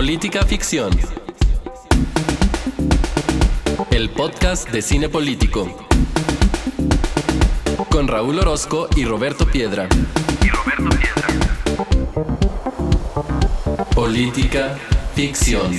[0.00, 0.90] Política Ficción.
[3.90, 5.68] El podcast de cine político.
[7.90, 9.90] Con Raúl Orozco y Roberto Piedra.
[13.94, 14.78] Política
[15.14, 15.70] Ficción.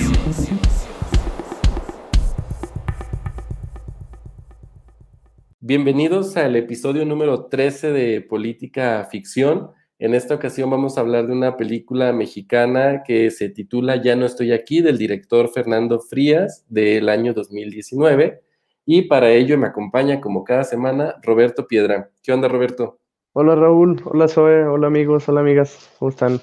[5.58, 9.72] Bienvenidos al episodio número 13 de Política Ficción.
[10.02, 14.26] En esta ocasión vamos a hablar de una película mexicana que se titula Ya no
[14.26, 18.42] estoy aquí, del director Fernando Frías, del año 2019.
[18.84, 22.10] Y para ello me acompaña, como cada semana, Roberto Piedra.
[22.20, 22.98] ¿Qué onda, Roberto?
[23.32, 24.02] Hola, Raúl.
[24.04, 24.64] Hola, Zoe.
[24.64, 25.28] Hola, amigos.
[25.28, 25.88] Hola, amigas.
[26.00, 26.40] ¿Cómo están?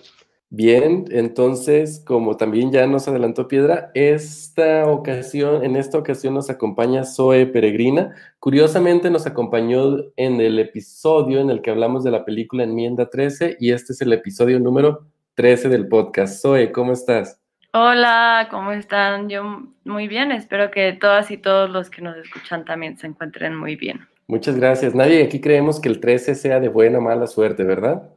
[0.52, 7.04] Bien, entonces, como también ya nos adelantó Piedra, esta ocasión, en esta ocasión nos acompaña
[7.04, 8.16] Zoe Peregrina.
[8.40, 13.58] Curiosamente nos acompañó en el episodio en el que hablamos de la película Enmienda 13
[13.60, 16.42] y este es el episodio número 13 del podcast.
[16.42, 17.40] Zoe, ¿cómo estás?
[17.72, 19.30] Hola, ¿cómo están?
[19.30, 19.44] Yo
[19.84, 23.76] muy bien, espero que todas y todos los que nos escuchan también se encuentren muy
[23.76, 24.00] bien.
[24.26, 24.96] Muchas gracias.
[24.96, 28.10] Nadie aquí creemos que el 13 sea de buena o mala suerte, ¿verdad?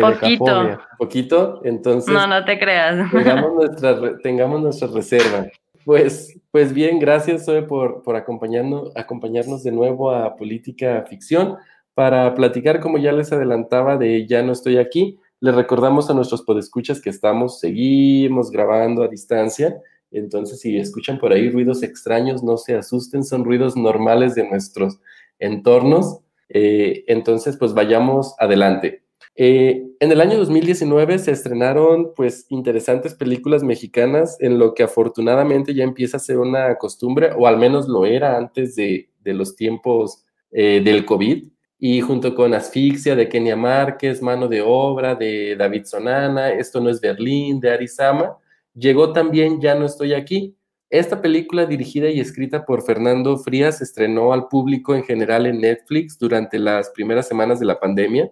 [0.00, 0.78] Poquito.
[0.98, 2.12] Poquito, entonces.
[2.12, 3.10] No, no te creas.
[3.10, 5.46] Tengamos nuestra, tengamos nuestra reserva.
[5.84, 11.56] Pues, pues bien, gracias Zoe por, por acompañarnos, acompañarnos de nuevo a Política Ficción
[11.92, 15.18] para platicar, como ya les adelantaba, de Ya no estoy aquí.
[15.40, 19.76] Les recordamos a nuestros podescuchas que estamos, seguimos grabando a distancia.
[20.10, 25.00] Entonces, si escuchan por ahí ruidos extraños, no se asusten, son ruidos normales de nuestros
[25.38, 26.20] entornos.
[26.48, 29.03] Eh, entonces, pues vayamos adelante.
[29.36, 35.74] Eh, en el año 2019 se estrenaron pues interesantes películas mexicanas en lo que afortunadamente
[35.74, 40.24] ya empieza a ser una costumbre, o al menos lo era antes de, los tiempos
[40.52, 45.84] eh, del COVID, y junto con Asfixia de Kenia Márquez, Mano de Obra de David
[45.86, 48.36] Sonana, Esto no es Berlín de Arizama,
[48.74, 50.56] llegó también Ya no estoy aquí.
[50.90, 56.18] Esta película dirigida y escrita por Fernando Frías estrenó al público en general en Netflix
[56.18, 58.30] durante las primeras semanas de la pandemia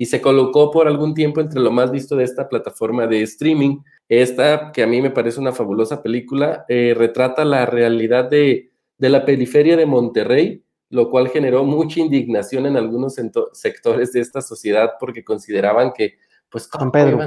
[0.00, 3.80] y se colocó por algún tiempo entre lo más visto de esta plataforma de streaming.
[4.08, 9.26] Esta, que a mí me parece una fabulosa película, eh, retrata la realidad de, la
[9.26, 13.20] periferia de Monterrey, lo cual generó mucha indignación en algunos
[13.52, 16.14] sectores de esta sociedad porque consideraban que,
[16.48, 17.20] pues, San Pedro.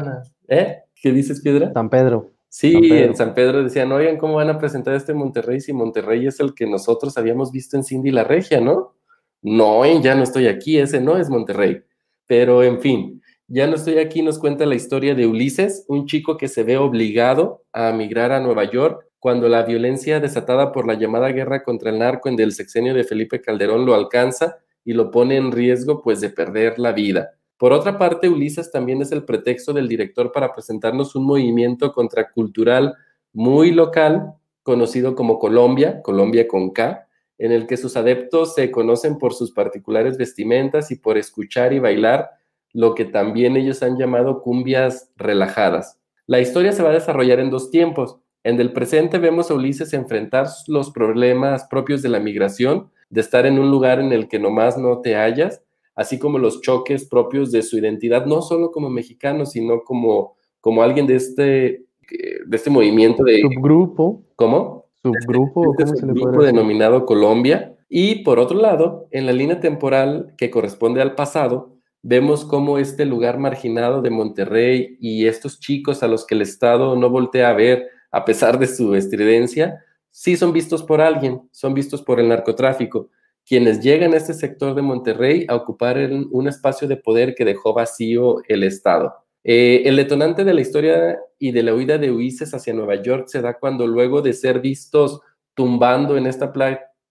[0.47, 0.79] ¿Eh?
[0.99, 1.71] ¿Qué dices, Piedra?
[1.73, 2.31] San Pedro.
[2.49, 6.39] Sí, en San Pedro decían, oigan, ¿cómo van a presentar este Monterrey si Monterrey es
[6.39, 8.95] el que nosotros habíamos visto en Cindy la Regia, ¿no?
[9.43, 11.83] No, ya no estoy aquí, ese no es Monterrey.
[12.27, 16.37] Pero en fin, ya no estoy aquí, nos cuenta la historia de Ulises, un chico
[16.37, 20.95] que se ve obligado a migrar a Nueva York cuando la violencia desatada por la
[20.95, 25.11] llamada guerra contra el narco en el sexenio de Felipe Calderón lo alcanza y lo
[25.11, 27.31] pone en riesgo pues de perder la vida.
[27.57, 32.95] Por otra parte, Ulises también es el pretexto del director para presentarnos un movimiento contracultural
[33.31, 34.33] muy local,
[34.63, 37.07] conocido como Colombia, Colombia con K,
[37.43, 41.79] en el que sus adeptos se conocen por sus particulares vestimentas y por escuchar y
[41.79, 42.29] bailar
[42.71, 45.99] lo que también ellos han llamado cumbias relajadas.
[46.25, 48.15] La historia se va a desarrollar en dos tiempos.
[48.45, 53.45] En el presente vemos a Ulises enfrentar los problemas propios de la migración, de estar
[53.45, 55.61] en un lugar en el que nomás no te hallas,
[55.95, 60.81] así como los choques propios de su identidad, no solo como mexicano, sino como, como
[60.81, 63.41] alguien de este, de este movimiento de...
[63.41, 64.23] Subgrupo.
[64.37, 64.82] ¿Cómo?
[65.03, 67.75] Subgrupo, este, este denominado Colombia.
[67.89, 73.05] Y por otro lado, en la línea temporal que corresponde al pasado, vemos cómo este
[73.05, 77.53] lugar marginado de Monterrey y estos chicos a los que el Estado no voltea a
[77.53, 82.29] ver a pesar de su estridencia, sí son vistos por alguien, son vistos por el
[82.29, 83.09] narcotráfico,
[83.45, 85.97] quienes llegan a este sector de Monterrey a ocupar
[86.31, 89.22] un espacio de poder que dejó vacío el Estado.
[89.43, 93.27] Eh, el detonante de la historia y de la huida de Ulises hacia Nueva York
[93.27, 95.19] se da cuando luego de ser vistos
[95.53, 96.53] tumbando en esta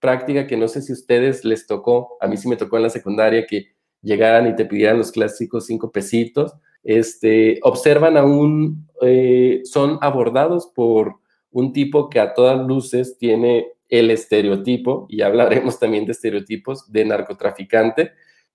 [0.00, 2.84] práctica que no sé si a ustedes les tocó, a mí sí me tocó en
[2.84, 3.68] la secundaria que
[4.00, 11.16] llegaran y te pidieran los clásicos cinco pesitos, este, observan aún, eh, son abordados por
[11.50, 17.04] un tipo que a todas luces tiene el estereotipo, y hablaremos también de estereotipos, de
[17.04, 18.12] narcotraficante,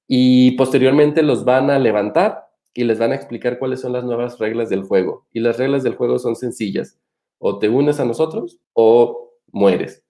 [0.07, 2.46] y posteriormente los van a levantar
[2.77, 5.25] y les van a explicar cuáles son las nuevas reglas del juego.
[5.33, 7.00] Y las reglas del juego son sencillas.
[7.39, 10.03] O te unes a nosotros o mueres.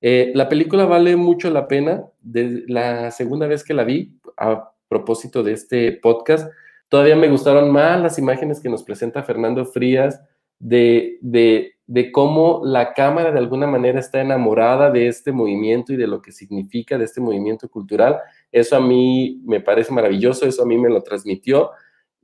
[0.00, 2.06] Eh, la película vale mucho la pena.
[2.22, 6.50] De la segunda vez que la vi, a propósito de este podcast,
[6.88, 10.18] todavía me gustaron más las imágenes que nos presenta Fernando Frías
[10.58, 15.96] de, de, de cómo la cámara de alguna manera está enamorada de este movimiento y
[15.96, 18.18] de lo que significa de este movimiento cultural.
[18.50, 21.70] Eso a mí me parece maravilloso, eso a mí me lo transmitió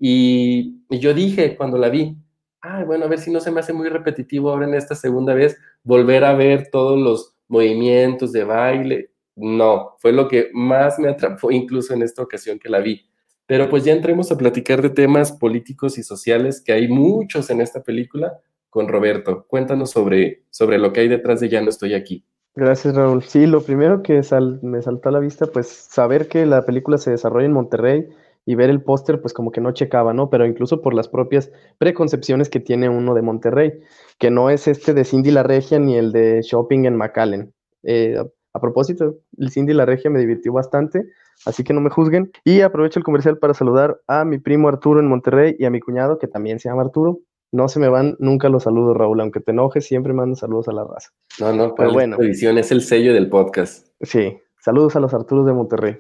[0.01, 2.17] y, yo dije cuando la vi,
[2.63, 5.35] ah, bueno, a ver si no se me hace muy repetitivo ahora en esta segunda
[5.35, 9.13] vez volver a ver todos los movimientos de baile.
[9.37, 13.07] No, fue lo que más me atrapó incluso en esta ocasión que la vi.
[13.47, 17.61] Pero pues ya entremos a platicar de temas políticos y sociales, que hay muchos en
[17.61, 18.39] esta película,
[18.71, 19.45] con Roberto.
[19.49, 22.25] Cuéntanos sobre, sobre lo que hay detrás de Ya no estoy aquí.
[22.55, 23.23] Gracias, Raúl.
[23.23, 24.21] Sí, lo primero que
[24.63, 28.09] me saltó a la vista, pues saber que la película se desarrolla en Monterrey
[28.47, 30.31] y ver el póster, pues como que no checaba, ¿no?
[30.31, 33.73] Pero incluso por las propias preconcepciones que tiene uno de Monterrey,
[34.19, 37.53] que no es este de Cindy la Regia ni el de Shopping en McAllen.
[37.83, 38.17] Eh,
[38.53, 41.05] a, propósito, el Cindy la Regia me divirtió bastante,
[41.47, 42.33] así que no me juzguen.
[42.45, 45.81] Y aprovecho el comercial para saludar a mi primo Arturo en Monterrey y a mi
[45.81, 47.21] cuñado, que también se llama Arturo.
[47.53, 50.73] No se me van nunca los saludos, Raúl, aunque te enojes, siempre mando saludos a
[50.73, 51.11] la raza.
[51.41, 52.17] No, no, pero bueno.
[52.21, 53.89] edición es el sello del podcast.
[54.01, 55.99] Sí, saludos a los Arturos de Monterrey.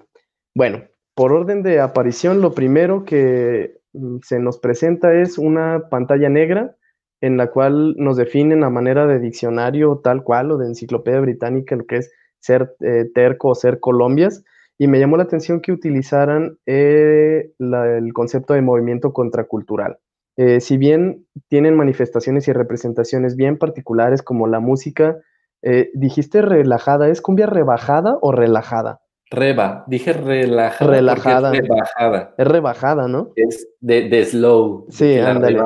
[0.55, 0.85] Bueno,
[1.15, 6.77] por orden de aparición, lo primero que mm, se nos presenta es una pantalla negra
[7.21, 11.77] en la cual nos definen a manera de diccionario tal cual o de enciclopedia británica
[11.77, 14.45] lo que es ser eh, terco o ser colombias.
[14.79, 19.99] Y me llamó la atención que utilizaran eh, el concepto de movimiento contracultural.
[20.39, 25.19] Eh, si bien tienen manifestaciones y representaciones bien particulares como la música,
[25.93, 29.03] dijiste relajada, ¿es cumbia rebajada o relajada?
[29.31, 30.91] Reba, dije relajada.
[30.91, 31.53] Relajada.
[31.55, 32.35] Es rebajada.
[32.37, 33.31] Es rebajada, ¿no?
[33.37, 34.87] Es de, slow.
[34.91, 35.61] Sí, ándale.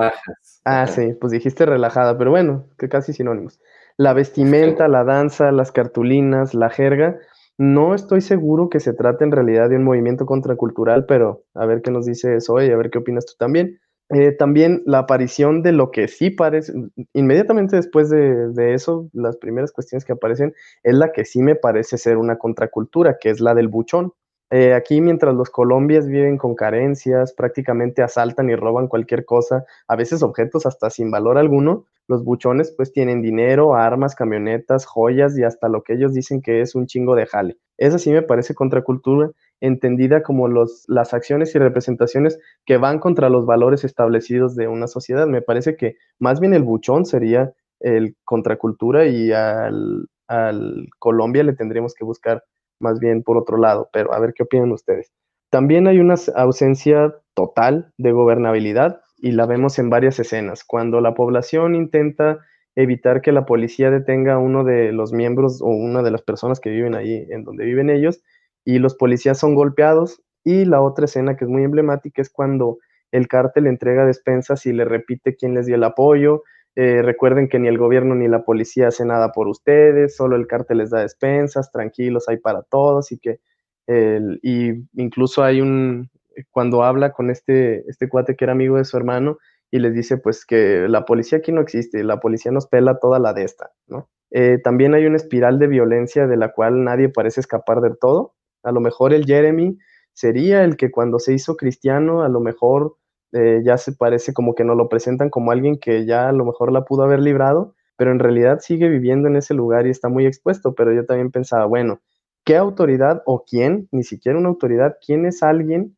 [0.64, 3.60] Ah, sí, pues dijiste relajada, pero bueno, que casi sinónimos.
[3.96, 7.18] La vestimenta, la danza, las cartulinas, la jerga,
[7.56, 11.82] no estoy seguro que se trate en realidad de un movimiento contracultural, pero a ver
[11.82, 13.80] qué nos dice eso y a ver qué opinas tú también.
[14.10, 16.72] Eh, también la aparición de lo que sí parece,
[17.14, 21.96] inmediatamente después de, eso, las primeras cuestiones que aparecen es la que sí me parece
[21.96, 24.12] ser una contracultura, que es la del buchón.
[24.50, 29.96] Eh, aquí, mientras los colombias viven con carencias, prácticamente asaltan y roban cualquier cosa, a
[29.96, 35.44] veces objetos hasta sin valor alguno, los buchones pues tienen dinero, armas, camionetas, joyas y
[35.44, 37.56] hasta lo que ellos dicen que es un chingo de jale.
[37.78, 39.30] Esa sí me parece contracultura
[39.66, 44.86] entendida como los, las acciones y representaciones que van contra los valores establecidos de una
[44.88, 45.26] sociedad.
[45.26, 51.54] Me parece que más bien el buchón sería el contracultura y al, al Colombia le
[51.54, 52.44] tendríamos que buscar
[52.78, 55.12] más bien por otro lado, pero a ver qué opinan ustedes.
[55.50, 60.62] También hay una ausencia total de gobernabilidad y la vemos en varias escenas.
[60.62, 62.40] Cuando la población intenta
[62.76, 66.60] evitar que la policía detenga a uno de los miembros o una de las personas
[66.60, 68.20] que viven ahí en donde viven ellos,
[68.64, 70.22] y los policías son golpeados.
[70.44, 72.78] Y la otra escena que es muy emblemática es cuando
[73.12, 76.42] el cártel entrega despensas y le repite quién les dio el apoyo.
[76.76, 80.48] Eh, recuerden que ni el gobierno ni la policía hace nada por ustedes, solo el
[80.48, 83.38] cártel les da despensas, tranquilos, hay para todos y que
[83.86, 86.10] y incluso hay un
[86.50, 89.36] cuando habla con este este cuate que era amigo de su hermano
[89.70, 93.18] y les dice pues que la policía aquí no existe, la policía nos pela toda
[93.18, 94.08] la de esta, ¿no?
[94.30, 98.34] Eh, también hay una espiral de violencia de la cual nadie parece escapar del todo.
[98.64, 99.78] A lo mejor el Jeremy
[100.12, 102.96] sería el que cuando se hizo cristiano, a lo mejor
[103.32, 106.44] eh, ya se parece como que nos lo presentan como alguien que ya a lo
[106.44, 110.08] mejor la pudo haber librado, pero en realidad sigue viviendo en ese lugar y está
[110.08, 110.74] muy expuesto.
[110.74, 112.00] Pero yo también pensaba, bueno,
[112.44, 115.96] ¿qué autoridad o quién, ni siquiera una autoridad, quién es alguien,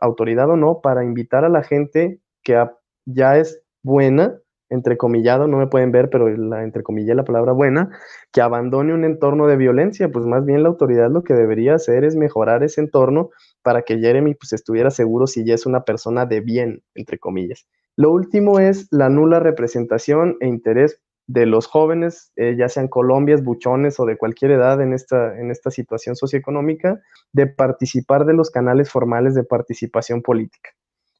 [0.00, 2.64] autoridad o no, para invitar a la gente que
[3.04, 4.38] ya es buena
[4.70, 7.90] entrecomillado, no me pueden ver, pero la entrecomillé la palabra buena,
[8.32, 12.04] que abandone un entorno de violencia, pues más bien la autoridad lo que debería hacer
[12.04, 13.30] es mejorar ese entorno
[13.62, 17.66] para que Jeremy pues estuviera seguro si ya es una persona de bien, entre comillas.
[17.96, 23.44] Lo último es la nula representación e interés de los jóvenes, eh, ya sean colombias,
[23.44, 27.00] buchones o de cualquier edad en esta, en esta situación socioeconómica,
[27.32, 30.70] de participar de los canales formales de participación política.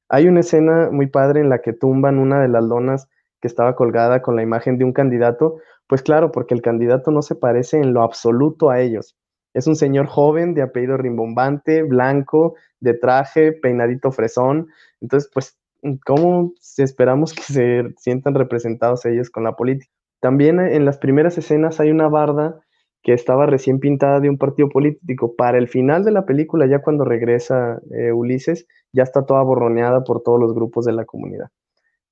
[0.09, 3.09] Hay una escena muy padre en la que tumban una de las lonas
[3.41, 7.23] que estaba colgada con la imagen de un candidato, pues claro, porque el candidato no
[7.23, 9.17] se parece en lo absoluto a ellos.
[9.55, 14.69] Es un señor joven de apellido rimbombante, blanco, de traje, peinadito fresón.
[15.01, 15.59] Entonces, pues,
[16.05, 19.91] ¿cómo esperamos que se sientan representados ellos con la política?
[20.21, 22.61] También en las primeras escenas hay una barda
[23.03, 25.35] que estaba recién pintada de un partido político.
[25.37, 30.03] Para el final de la película, ya cuando regresa eh, Ulises, ya está toda borroneada
[30.03, 31.49] por todos los grupos de la comunidad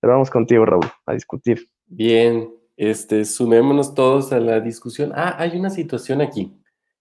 [0.02, 1.68] vamos contigo, Raúl, a discutir.
[1.86, 5.12] Bien, este, sumémonos todos a la discusión.
[5.14, 6.52] Ah, hay una situación aquí.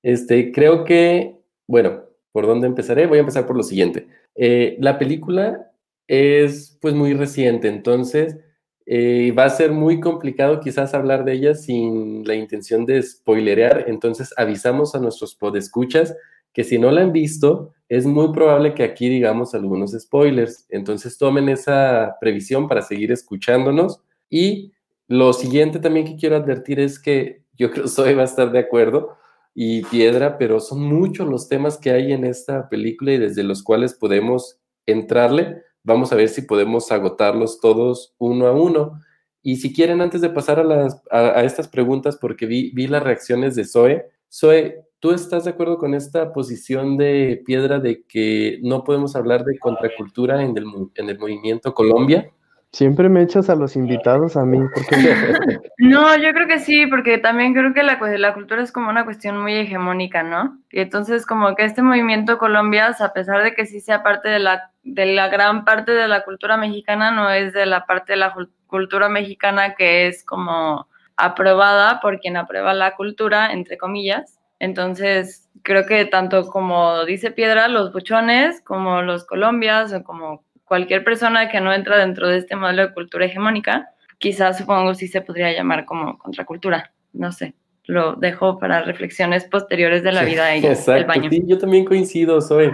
[0.02, 3.08] Este, creo que, bueno, ¿por dónde empezaré?
[3.08, 4.08] Voy a empezar por lo siguiente.
[4.36, 5.72] Eh, la película
[6.08, 8.38] es pues muy reciente, entonces
[8.86, 13.86] eh, va a ser muy complicado quizás hablar de ella sin la intención de spoilerear,
[13.88, 16.16] entonces avisamos a nuestros podescuchas
[16.54, 20.65] que si no la han visto, es muy probable que aquí digamos algunos spoilers.
[20.70, 24.01] Entonces tomen esa previsión para seguir escuchándonos.
[24.30, 24.74] Y
[25.08, 28.51] lo siguiente también que quiero advertir es que yo creo que Zoe va a estar
[28.51, 29.18] de acuerdo
[29.54, 33.63] y Piedra, pero son muchos los temas que hay en esta película y desde los
[33.63, 35.62] cuales podemos entrarle.
[35.84, 39.00] Vamos a ver si podemos agotarlos todos uno a uno.
[39.42, 43.04] Y si quieren, antes de pasar a, las, a, estas preguntas, porque vi, vi las
[43.04, 48.60] reacciones de Zoe, Zoe, ¿tú estás de acuerdo con esta posición de Piedra de que
[48.64, 52.32] no podemos hablar de contracultura en el, en el movimiento Colombia?
[52.75, 54.60] Siempre me echas a los invitados a mí.
[54.74, 54.98] Porque...
[55.78, 59.06] no, yo creo que sí, porque también creo que la, la cultura es como una
[59.06, 60.60] cuestión muy hegemónica, ¿no?
[60.72, 64.40] Y entonces como que este movimiento Colombia, a pesar de que sí sea parte de
[64.40, 68.18] la, de la gran parte de la cultura mexicana, no es de la parte de
[68.18, 68.36] la
[68.68, 74.38] cultura mexicana que es como aprobada por quien aprueba la cultura, entre comillas.
[74.65, 81.03] Entonces, creo que tanto como dice Piedra, los buchones, como los colombias, o como cualquier
[81.03, 85.22] persona que no entra dentro de este modelo de cultura hegemónica, quizás supongo sí se
[85.22, 87.53] podría llamar como contracultura, no sé.
[87.86, 91.29] Lo dejo para reflexiones posteriores de la vida y Exacto, baño.
[91.29, 92.72] Sí, yo también coincido, soy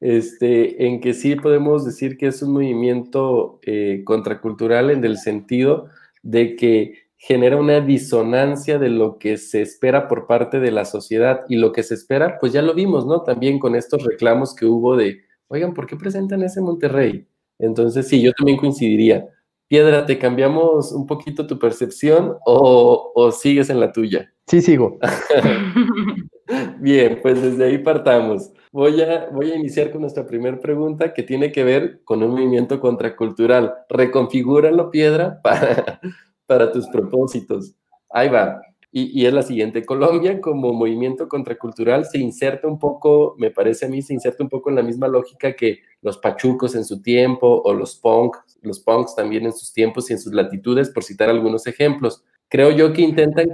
[0.00, 5.90] este, en que sí podemos decir que es un movimiento eh, contracultural en el sentido
[6.22, 11.40] de que genera una disonancia de lo que se espera por parte de la sociedad
[11.48, 13.22] y lo que se espera, pues ya lo vimos, ¿no?
[13.22, 17.26] También con estos reclamos que hubo de, oigan, ¿por qué presentan ese Monterrey?
[17.58, 19.26] Entonces, sí, yo también coincidiría.
[19.68, 24.30] Piedra, ¿te cambiamos un poquito tu percepción o, sigues en la tuya?
[24.46, 24.98] Sí, sigo.
[26.78, 28.52] Bien, pues desde ahí partamos.
[28.70, 32.32] Voy a, voy a iniciar con nuestra primera pregunta que tiene que ver con un
[32.32, 33.72] movimiento contracultural.
[33.88, 36.00] Reconfigúralo, Piedra, para,
[36.46, 37.74] para tus propósitos.
[38.10, 38.60] Ahí va.
[38.96, 39.84] Y, es la siguiente.
[39.84, 44.48] Colombia como movimiento contracultural se inserta un poco, me parece a mí, se inserta un
[44.48, 48.78] poco en la misma lógica que los pachucos en su tiempo o los punk, los
[48.78, 52.22] punks también en sus tiempos y en sus latitudes, por citar algunos ejemplos.
[52.48, 53.48] Creo yo que intentan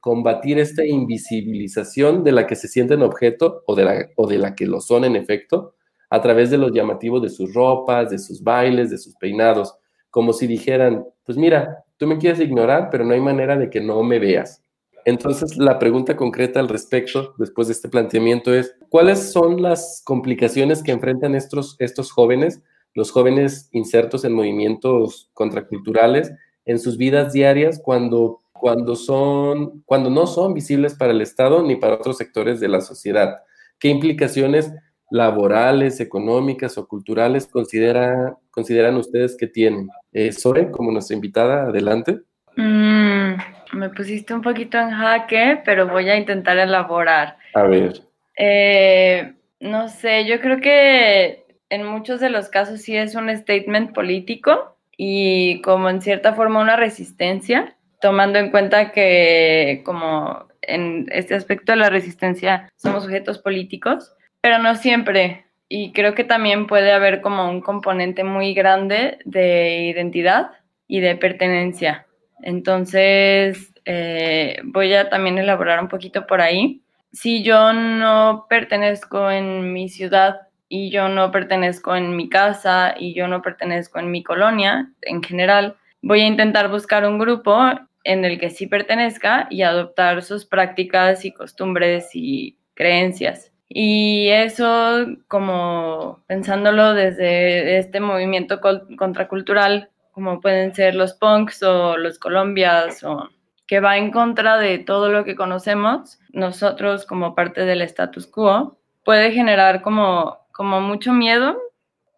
[0.00, 4.54] combatir esta invisibilización de la que se sienten objeto o de la, o de la
[4.54, 5.76] que lo son en efecto,
[6.10, 9.74] a través de los llamativos de sus ropas, de sus bailes, de sus peinados,
[10.14, 13.80] como si dijeran, pues mira, tú me quieres ignorar, pero no hay manera de que
[13.80, 14.64] no me veas
[15.04, 20.82] entonces, la pregunta concreta al respecto, después de este planteamiento, es, ¿cuáles son las complicaciones
[20.82, 22.62] que enfrentan estos, estos jóvenes,
[22.94, 26.32] los jóvenes insertos en movimientos contraculturales,
[26.64, 31.76] en sus vidas diarias cuando, cuando, son, cuando no son visibles para el Estado ni
[31.76, 33.42] para otros sectores de la sociedad?
[33.78, 34.72] ¿Qué implicaciones
[35.14, 39.88] laborales, económicas o culturales considera, consideran ustedes que tienen?
[40.12, 42.18] Eh, Zoe, como nuestra invitada, adelante.
[42.56, 43.34] Mm,
[43.74, 47.36] me pusiste un poquito en jaque, pero voy a intentar elaborar.
[47.54, 47.92] A ver.
[48.36, 53.94] Eh, no sé, yo creo que en muchos de los casos sí es un statement
[53.94, 61.36] político y como en cierta forma una resistencia, tomando en cuenta que como en este
[61.36, 64.12] aspecto de la resistencia somos sujetos políticos,
[64.44, 65.46] pero no siempre.
[65.70, 70.50] Y creo que también puede haber como un componente muy grande de identidad
[70.86, 72.06] y de pertenencia.
[72.42, 76.82] Entonces, eh, voy a también elaborar un poquito por ahí.
[77.10, 83.14] Si yo no pertenezco en mi ciudad y yo no pertenezco en mi casa y
[83.14, 87.58] yo no pertenezco en mi colonia en general, voy a intentar buscar un grupo
[88.04, 93.53] en el que sí pertenezca y adoptar sus prácticas y costumbres y creencias.
[93.68, 102.18] Y eso, como pensándolo desde este movimiento contracultural, como pueden ser los punks o los
[102.18, 103.28] colombias, o
[103.66, 108.78] que va en contra de todo lo que conocemos, nosotros como parte del status quo,
[109.04, 111.56] puede generar como, como mucho miedo,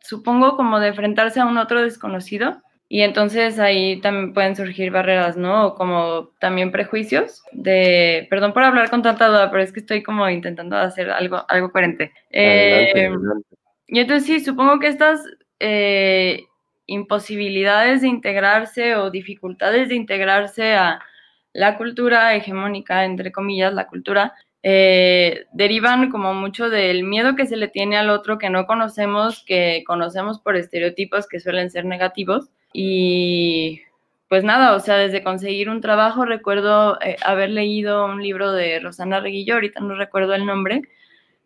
[0.01, 2.63] supongo como de enfrentarse a un otro desconocido.
[2.89, 5.67] Y entonces ahí también pueden surgir barreras, ¿no?
[5.67, 10.03] O como también prejuicios de, perdón por hablar con tanta duda, pero es que estoy
[10.05, 12.13] como intentando hacer algo, algo coherente.
[12.31, 13.11] Eh,
[13.89, 15.21] y entonces sí, supongo que estas
[15.59, 16.45] eh,
[16.87, 21.01] imposibilidades de integrarse o dificultades de integrarse a
[21.53, 27.57] la cultura hegemónica, entre comillas, la cultura, eh, derivan como mucho del miedo que se
[27.57, 32.51] le tiene al otro que no conocemos, que conocemos por estereotipos que suelen ser negativos.
[32.79, 33.81] Y
[34.29, 38.81] pues nada, o sea, desde conseguir un trabajo, recuerdo eh, haber leído un libro de
[38.81, 40.83] Rosana Reguillo, ahorita no recuerdo el nombre,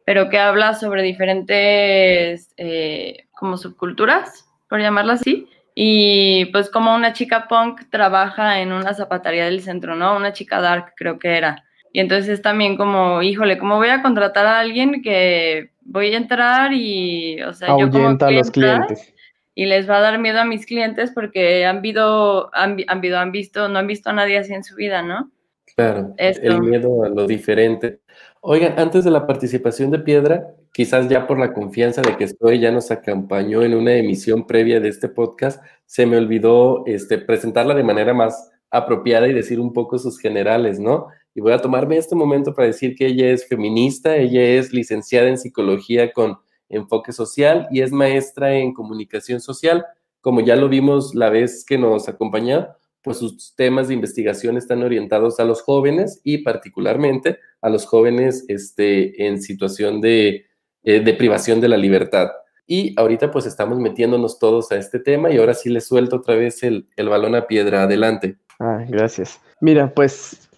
[0.05, 5.49] pero que habla sobre diferentes eh, como subculturas por llamarla así.
[5.77, 10.17] Y pues como una chica punk trabaja en una zapatería del centro, ¿no?
[10.17, 11.63] Una chica dark creo que era.
[11.93, 16.17] Y entonces es también como, híjole, ¿cómo voy a contratar a alguien que voy a
[16.17, 19.15] entrar y, o sea, yo como a los clientes.
[19.55, 23.69] Y les va a dar miedo a mis clientes porque han, visto, han, han visto,
[23.69, 25.31] no han visto a nadie así en su vida, ¿no?
[25.77, 28.01] Claro, el miedo a lo diferente.
[28.41, 32.61] Oigan, antes de la participación de Piedra, quizás ya por la confianza de que estoy,
[32.61, 37.75] ya nos acompañó en una emisión previa de este podcast, se me olvidó este, presentarla
[37.75, 41.09] de manera más apropiada y decir un poco sus generales, ¿no?
[41.35, 45.29] Y voy a tomarme este momento para decir que ella es feminista, ella es licenciada
[45.29, 46.39] en psicología con
[46.71, 49.85] enfoque social y es maestra en comunicación social.
[50.21, 52.69] Como ya lo vimos la vez que nos acompañó,
[53.03, 58.45] pues sus temas de investigación están orientados a los jóvenes y particularmente a los jóvenes
[58.49, 60.47] este, en situación de,
[60.83, 62.29] eh, de privación de la libertad.
[62.67, 66.37] Y ahorita pues estamos metiéndonos todos a este tema y ahora sí le suelto otra
[66.37, 67.83] vez el, el balón a piedra.
[67.83, 68.37] Adelante.
[68.61, 69.41] Ah, gracias.
[69.61, 70.49] Mira, pues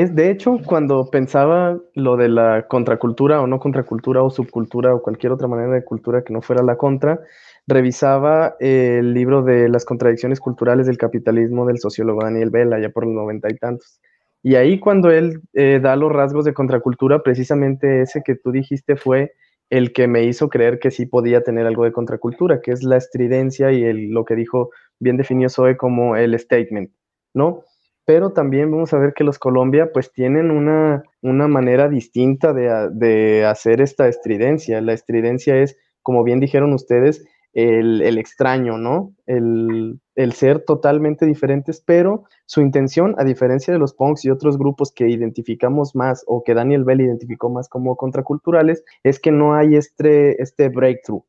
[0.00, 5.02] es de hecho cuando pensaba lo de la contracultura o no contracultura o subcultura o
[5.02, 7.20] cualquier otra manera de cultura que no fuera la contra,
[7.66, 13.04] revisaba el libro de las contradicciones culturales del capitalismo del sociólogo Daniel Vela, ya por
[13.04, 14.00] los noventa y tantos.
[14.42, 18.96] Y ahí cuando él eh, da los rasgos de contracultura, precisamente ese que tú dijiste
[18.96, 19.32] fue
[19.70, 22.96] el que me hizo creer que sí podía tener algo de contracultura, que es la
[22.96, 26.90] estridencia y el, lo que dijo, bien definió Zoe como el statement,
[27.32, 27.62] ¿no?
[28.06, 32.90] Pero también vamos a ver que los Colombia pues tienen una, una manera distinta de,
[32.92, 34.80] de hacer esta estridencia.
[34.80, 39.14] La estridencia es, como bien dijeron ustedes, el, extraño, ¿no?
[39.26, 40.00] El,
[40.32, 45.08] ser totalmente diferentes, pero su intención, a diferencia de los punks y otros grupos que
[45.08, 50.42] identificamos más o que Daniel Bell identificó más como contraculturales, es que no hay este,
[50.42, 51.22] este breakthrough,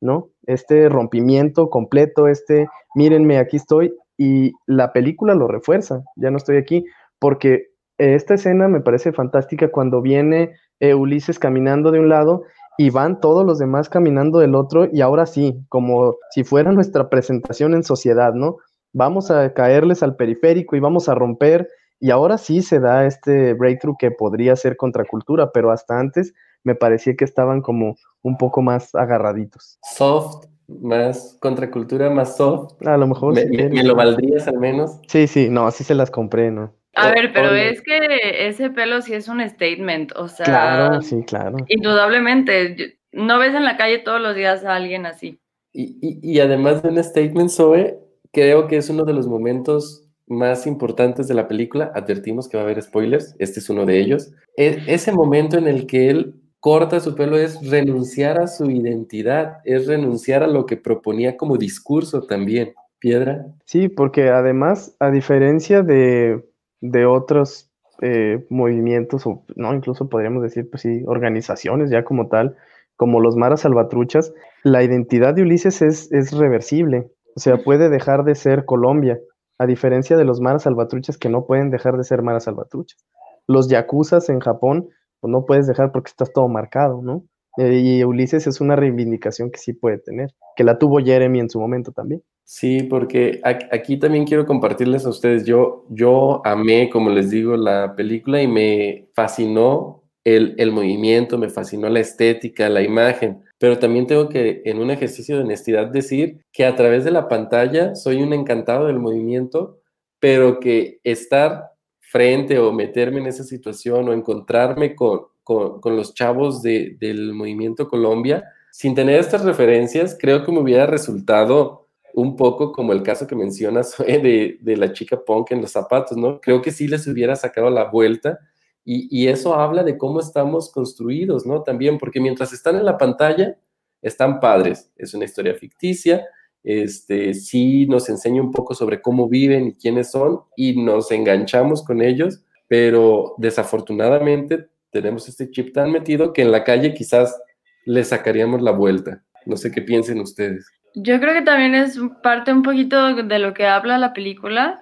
[0.00, 0.30] ¿no?
[0.46, 6.56] Este rompimiento completo, este, mírenme, aquí estoy, y la película lo refuerza, ya no estoy
[6.56, 6.84] aquí,
[7.18, 12.42] porque esta escena me parece fantástica cuando viene Ulises caminando de un lado
[12.76, 17.08] y van todos los demás caminando del otro y ahora sí, como si fuera nuestra
[17.08, 18.56] presentación en sociedad, ¿no?
[18.92, 21.68] Vamos a caerles al periférico y vamos a romper
[22.00, 26.74] y ahora sí se da este breakthrough que podría ser contracultura, pero hasta antes me
[26.74, 29.78] parecía que estaban como un poco más agarraditos.
[29.82, 32.74] Soft, más contracultura, más soft.
[32.86, 33.34] A lo mejor.
[33.34, 35.00] ¿Me, me lo valdrías al menos?
[35.06, 36.72] Sí, sí, no, así se las compré, ¿no?
[36.94, 40.44] A ver, pero es que ese pelo sí es un statement, o sea.
[40.44, 41.56] Claro, sí, claro.
[41.68, 45.38] Indudablemente, no ves en la calle todos los días a alguien así.
[45.72, 47.98] Y, y, además de un statement, Zoe,
[48.30, 51.90] creo que es uno de los momentos más importantes de la película.
[51.94, 54.32] Advertimos que va a haber spoilers, este es uno de ellos.
[54.58, 59.58] E, ese momento en el que él corta su pelo es renunciar a su identidad,
[59.64, 62.72] es renunciar a lo que proponía como discurso también.
[62.98, 63.46] Piedra.
[63.64, 66.40] Sí, porque además, a diferencia de
[66.82, 67.70] de otros
[68.02, 72.56] eh, movimientos, o no, incluso podríamos decir, pues sí, organizaciones ya como tal,
[72.96, 78.24] como los Maras Salvatruchas, la identidad de Ulises es, es reversible, o sea, puede dejar
[78.24, 79.18] de ser Colombia,
[79.58, 83.06] a diferencia de los Maras Salvatruchas que no pueden dejar de ser Maras Salvatruchas.
[83.46, 84.88] Los Yakuzas en Japón,
[85.22, 87.24] pues no puedes dejar porque estás todo marcado, ¿no?
[87.56, 91.48] Eh, y Ulises es una reivindicación que sí puede tener, que la tuvo Jeremy en
[91.48, 92.22] su momento también.
[92.44, 97.94] Sí, porque aquí también quiero compartirles a ustedes, yo, yo amé, como les digo, la
[97.94, 104.08] película y me fascinó el, el movimiento, me fascinó la estética, la imagen, pero también
[104.08, 108.22] tengo que, en un ejercicio de honestidad, decir que a través de la pantalla soy
[108.22, 109.78] un encantado del movimiento,
[110.18, 111.71] pero que estar
[112.12, 117.88] frente o meterme en esa situación o encontrarme con, con, los chavos de, del movimiento
[117.88, 123.26] Colombia, sin tener estas referencias, creo que me hubiera resultado un poco como el caso
[123.26, 126.38] que mencionas de, de, la chica punk en los zapatos, ¿no?
[126.38, 128.38] Creo que sí les hubiera sacado la vuelta
[128.84, 131.62] y, y, eso habla de cómo estamos construidos, ¿no?
[131.62, 133.56] También, porque mientras están en la pantalla,
[134.02, 136.26] están padres, es una historia ficticia,
[136.64, 141.84] este, sí nos enseña un poco sobre cómo viven y quiénes son y nos enganchamos
[141.84, 147.40] con ellos, pero desafortunadamente tenemos este chip tan metido que en la calle quizás
[147.84, 149.22] le sacaríamos la vuelta.
[149.46, 150.66] No sé qué piensen ustedes.
[150.94, 154.80] Yo creo que también es parte un poquito de lo que habla la película.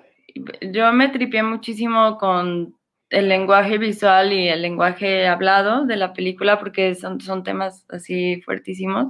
[0.73, 2.75] Yo me tripié muchísimo con
[3.11, 8.41] el lenguaje visual y el lenguaje hablado de la película porque son, son temas así
[8.43, 9.09] fuertísimos.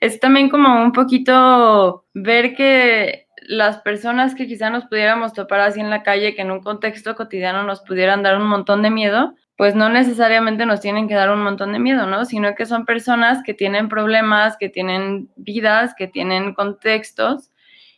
[0.00, 5.80] Es también como un poquito ver que las personas que quizá nos pudiéramos topar así
[5.80, 9.34] en la calle, que en un contexto cotidiano nos pudieran dar un montón de miedo,
[9.56, 12.24] pues no necesariamente nos tienen que dar un montón de miedo, ¿no?
[12.24, 17.50] Sino que son personas que tienen problemas, que tienen vidas, que tienen contextos,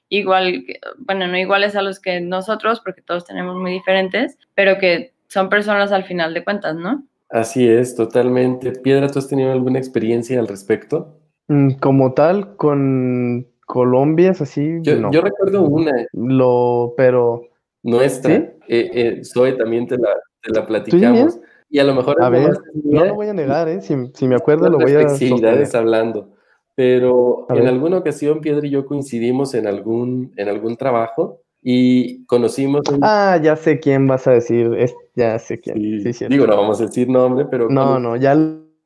[0.09, 0.65] igual,
[0.99, 5.51] bueno, no iguales a los que nosotros, porque todos tenemos muy diferentes, pero que son
[5.51, 7.05] personas al final de cuentas, ¿no?
[7.29, 8.73] Así es, totalmente.
[8.73, 11.19] Piedra, ¿tú has tenido alguna experiencia al respecto?
[11.49, 14.79] Mm, como tal, con Colombia es así.
[14.81, 15.13] Yo, no.
[15.13, 15.93] yo recuerdo una.
[16.15, 17.43] Lo, pero.
[17.83, 18.35] Nuestra.
[18.35, 18.43] ¿Sí?
[18.69, 20.09] Eh, eh, Zoe, también te la,
[20.41, 21.39] te la platicamos.
[21.69, 22.17] Y a lo mejor.
[22.23, 23.83] A ver, no lo voy a negar, ¿eh?
[23.83, 25.07] Si, si me acuerdo, lo voy a.
[25.07, 25.69] sostener.
[25.75, 26.33] hablando.
[26.75, 27.69] Pero A en ver.
[27.69, 33.01] alguna ocasión, Piedra y yo coincidimos en algún, en algún trabajo y conocimos un.
[33.03, 34.73] Ah, ya sé quién vas a decir.
[34.79, 35.77] Es, ya sé quién.
[36.01, 38.37] Sí, Sí, digo, no vamos a decir nombre, pero No, cono- no, ya.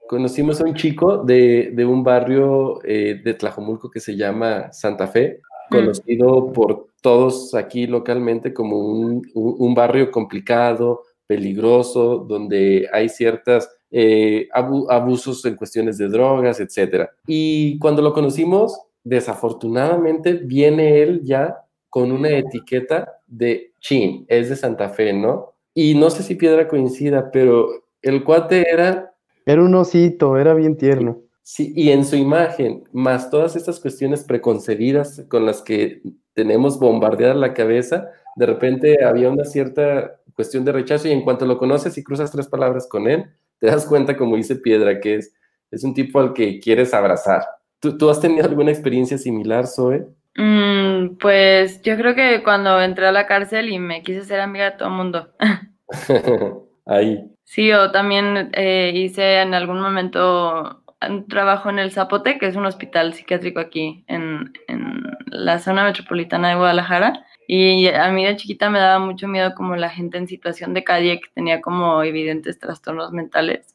[0.09, 5.07] conocimos a un chico de, de un barrio eh, de Tlajomulco que se llama Santa
[5.07, 5.41] Fe,
[5.71, 5.75] Mm.
[5.77, 13.71] conocido por todos aquí localmente como un, un- un barrio complicado, peligroso, donde hay ciertas
[13.93, 17.09] eh, abu- abusos en cuestiones de drogas, etc.
[17.27, 21.57] Y cuando lo conocimos, desafortunadamente viene él ya
[21.91, 25.55] con una etiqueta de Chin, es de Santa Fe, ¿no?
[25.75, 27.69] Y no sé si Piedra coincida, pero
[28.03, 29.13] el cuate era
[29.45, 31.21] Era un osito, era bien tierno.
[31.43, 36.01] Sí, y en su imagen, más todas estas cuestiones preconcebidas con las que
[36.33, 41.47] tenemos bombardeada la cabeza, de repente había una cierta cuestión de rechazo y en cuanto
[41.47, 43.27] lo conoces y cruzas tres palabras con él,
[43.59, 45.35] te das cuenta, como dice Piedra, que es,
[45.71, 47.43] es un tipo al que quieres abrazar.
[47.81, 50.07] ¿Tú, tú has tenido alguna experiencia similar, Zoe?
[50.37, 54.71] Mm, pues yo creo que cuando entré a la cárcel y me quise ser amiga
[54.71, 55.29] de todo el mundo.
[56.87, 57.25] Ahí.
[57.45, 62.57] Sí, o también eh, hice en algún momento un trabajo en el Zapote, que es
[62.57, 67.27] un hospital psiquiátrico aquí en, en la zona metropolitana de Guadalajara.
[67.47, 70.85] Y a mí de chiquita me daba mucho miedo como la gente en situación de
[70.85, 73.75] calle que tenía como evidentes trastornos mentales.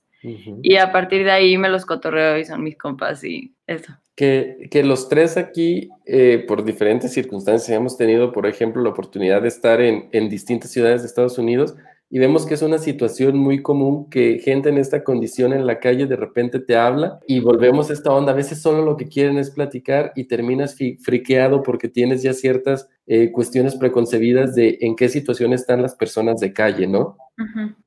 [0.63, 3.93] Y a partir de ahí me los cotorreo y son mis compas y eso.
[4.15, 9.49] Que, los tres aquí, eh, por diferentes circunstancias, hemos tenido, por ejemplo, la oportunidad de
[9.49, 11.75] estar en, en distintas ciudades de Estados Unidos
[12.09, 15.79] y vemos que es una situación muy común que gente en esta condición en la
[15.79, 18.31] calle de repente te habla y volvemos a esta onda.
[18.31, 22.87] A veces solo lo que quieren es platicar y terminas friqueado porque tienes ya ciertas
[23.07, 27.17] eh, cuestiones preconcebidas de en qué situación están las personas de calle, ¿no?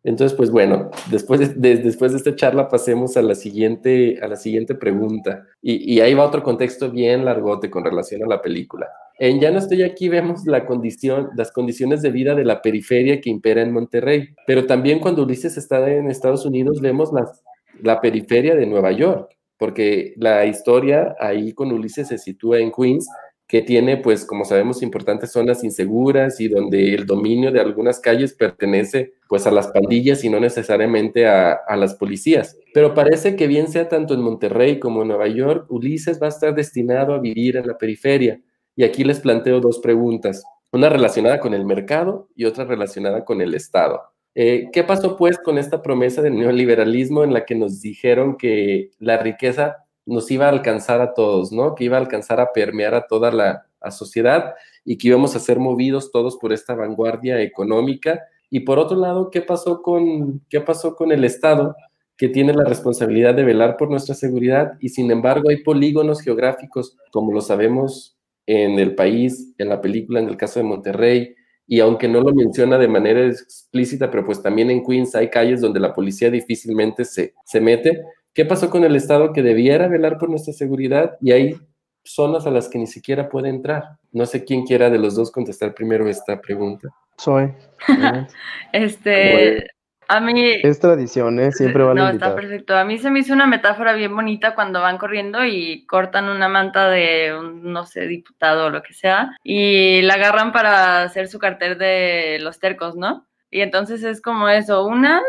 [0.05, 4.29] Entonces, pues bueno, después de, de- después de esta charla pasemos a la siguiente, a
[4.29, 5.45] la siguiente pregunta.
[5.63, 8.89] Y, ahí va otro contexto bien largote con relación a la película.
[9.19, 13.63] En Ya no estoy aquí vemos las condiciones de vida de la periferia que impera
[13.63, 17.43] en Monterrey, pero también cuando Ulises está en Estados Unidos vemos las,
[17.83, 23.09] la periferia de Nueva York, porque la historia ahí con Ulises se sitúa en Queens,
[23.49, 28.35] que tiene, pues, como sabemos, importantes zonas inseguras y donde el dominio de algunas calles
[28.35, 32.59] pertenece, pues, a las pandillas y no necesariamente a, a las policías.
[32.75, 36.29] Pero parece que bien sea tanto en Monterrey como en Nueva York, Ulises va a
[36.29, 38.39] estar destinado a vivir en la periferia.
[38.77, 43.41] Y aquí les planteo dos preguntas, una relacionada con el mercado y otra relacionada con
[43.41, 44.03] el Estado.
[44.35, 48.91] Eh, ¿Qué pasó pues con esta promesa del neoliberalismo en la que nos dijeron que
[48.99, 51.75] la riqueza nos iba a alcanzar a todos, ¿no?
[51.75, 55.59] Que iba a alcanzar a permear a toda la sociedad y que íbamos a ser
[55.59, 58.21] movidos todos por esta vanguardia económica.
[58.51, 61.77] Y por otro lado, ¿qué pasó con, qué pasó con el Estado?
[62.18, 66.97] que tiene la responsabilidad de velar por nuestra seguridad y sin embargo hay polígonos geográficos,
[67.12, 71.79] como lo sabemos en el país, en la película, en el caso de Monterrey, y
[71.79, 75.79] aunque no lo menciona de manera explícita, pero pues también en Queens hay calles donde
[75.79, 78.03] la policía difícilmente se, se mete.
[78.38, 81.16] ¿Qué pasó con el Estado que debiera velar por nuestra seguridad?
[81.20, 81.57] Y hay
[82.05, 83.96] zonas a las que ni siquiera puede entrar.
[84.12, 86.88] No sé quién quiera de los dos contestar primero esta pregunta.
[87.16, 87.53] Soy.
[88.72, 89.66] Este,
[90.07, 90.53] a mí...
[90.62, 91.51] Es tradición, ¿eh?
[91.51, 92.29] Siempre vale No, invitar.
[92.29, 92.77] está perfecto.
[92.77, 96.48] A mí se me hizo una metáfora bien bonita cuando van corriendo y cortan una
[96.48, 101.27] manta de un, no sé, diputado o lo que sea, y la agarran para hacer
[101.27, 103.27] su cartel de los tercos, ¿no?
[103.51, 105.22] Y entonces es como eso, una,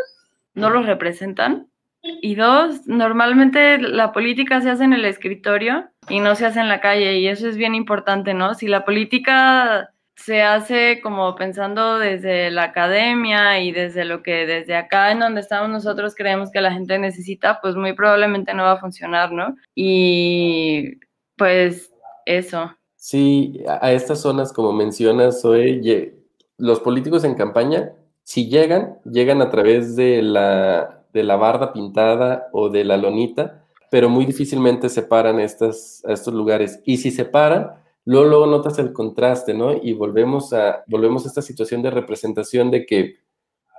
[0.54, 1.69] no los representan,
[2.02, 6.68] y dos, normalmente la política se hace en el escritorio y no se hace en
[6.68, 8.54] la calle, y eso es bien importante, ¿no?
[8.54, 14.76] Si la política se hace como pensando desde la academia y desde lo que desde
[14.76, 18.72] acá en donde estamos nosotros creemos que la gente necesita, pues muy probablemente no va
[18.72, 19.56] a funcionar, ¿no?
[19.74, 20.98] Y
[21.36, 21.90] pues
[22.26, 22.76] eso.
[22.96, 26.12] Sí, a estas zonas, como mencionas, Zoe,
[26.58, 32.48] los políticos en campaña, si llegan, llegan a través de la, de la barda pintada
[32.52, 36.80] o de la lonita, pero muy difícilmente se paran estas, a estos lugares.
[36.84, 37.72] Y si se paran,
[38.04, 39.72] luego, luego notas el contraste, ¿no?
[39.72, 43.16] Y volvemos a, volvemos a esta situación de representación de que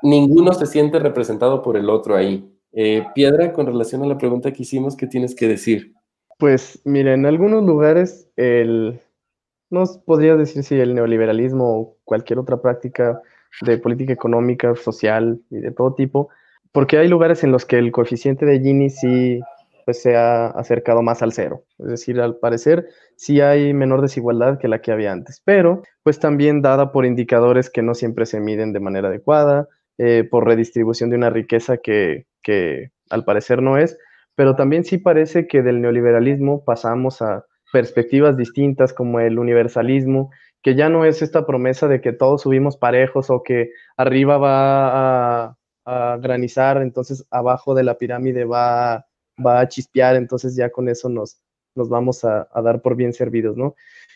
[0.03, 2.51] ninguno se siente representado por el otro ahí.
[2.73, 5.93] Eh, Piedra, con relación a la pregunta que hicimos, ¿qué tienes que decir?
[6.37, 8.99] Pues mira, en algunos lugares el,
[9.69, 13.21] no podría decir si el neoliberalismo o cualquier otra práctica
[13.61, 16.29] de política económica, social y de todo tipo,
[16.71, 19.39] porque hay lugares en los que el coeficiente de Gini sí
[19.85, 21.63] pues, se ha acercado más al cero.
[21.79, 26.19] Es decir, al parecer sí hay menor desigualdad que la que había antes, pero pues
[26.19, 31.09] también dada por indicadores que no siempre se miden de manera adecuada, eh, por redistribución
[31.09, 33.97] de una riqueza que, que al parecer no es,
[34.35, 40.31] pero también sí parece que del neoliberalismo pasamos a perspectivas distintas como el universalismo,
[40.61, 45.43] que ya no es esta promesa de que todos subimos parejos o que arriba va
[45.45, 49.07] a, granizar, entonces abajo de la pirámide va,
[49.43, 51.41] va a chispear, entonces ya con eso nos,
[51.75, 53.75] nos vamos a, dar por bien servidos, ¿no?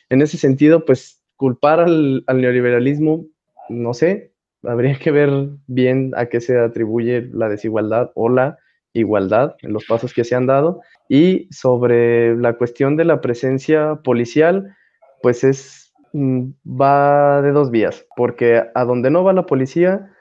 [0.09, 3.25] En ese sentido, pues culpar al, al neoliberalismo,
[3.69, 5.29] no sé, habría que ver
[5.67, 8.57] bien a qué se atribuye la desigualdad o la
[8.93, 10.81] igualdad en los pasos que se han dado.
[11.09, 14.75] Y sobre la cuestión de la presencia policial,
[15.21, 20.11] pues es mm, va de dos vías, porque a donde no va la policía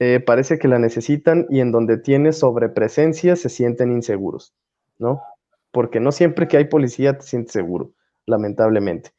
[0.00, 4.54] eh, parece que la necesitan y en donde tiene sobrepresencia se sienten inseguros,
[4.98, 5.20] ¿no?
[5.70, 7.92] Porque no siempre que hay policía te sientes seguro,
[8.26, 9.10] lamentablemente.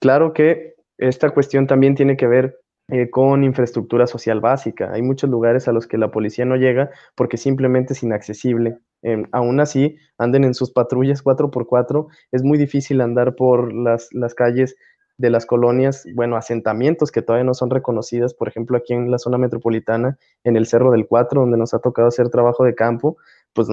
[0.00, 4.92] Claro que esta cuestión también tiene que ver eh, con infraestructura social básica.
[4.92, 8.78] Hay muchos lugares a los que la policía no llega porque simplemente es inaccesible.
[9.02, 14.34] Em, aún así, anden en sus patrullas 4x4, es muy difícil andar por las, las
[14.34, 14.74] calles
[15.16, 19.18] de las colonias, bueno, asentamientos que todavía no son reconocidas, por ejemplo, aquí en la
[19.18, 23.16] zona metropolitana, en el Cerro del Cuatro, donde nos ha tocado hacer trabajo de campo,
[23.52, 23.68] pues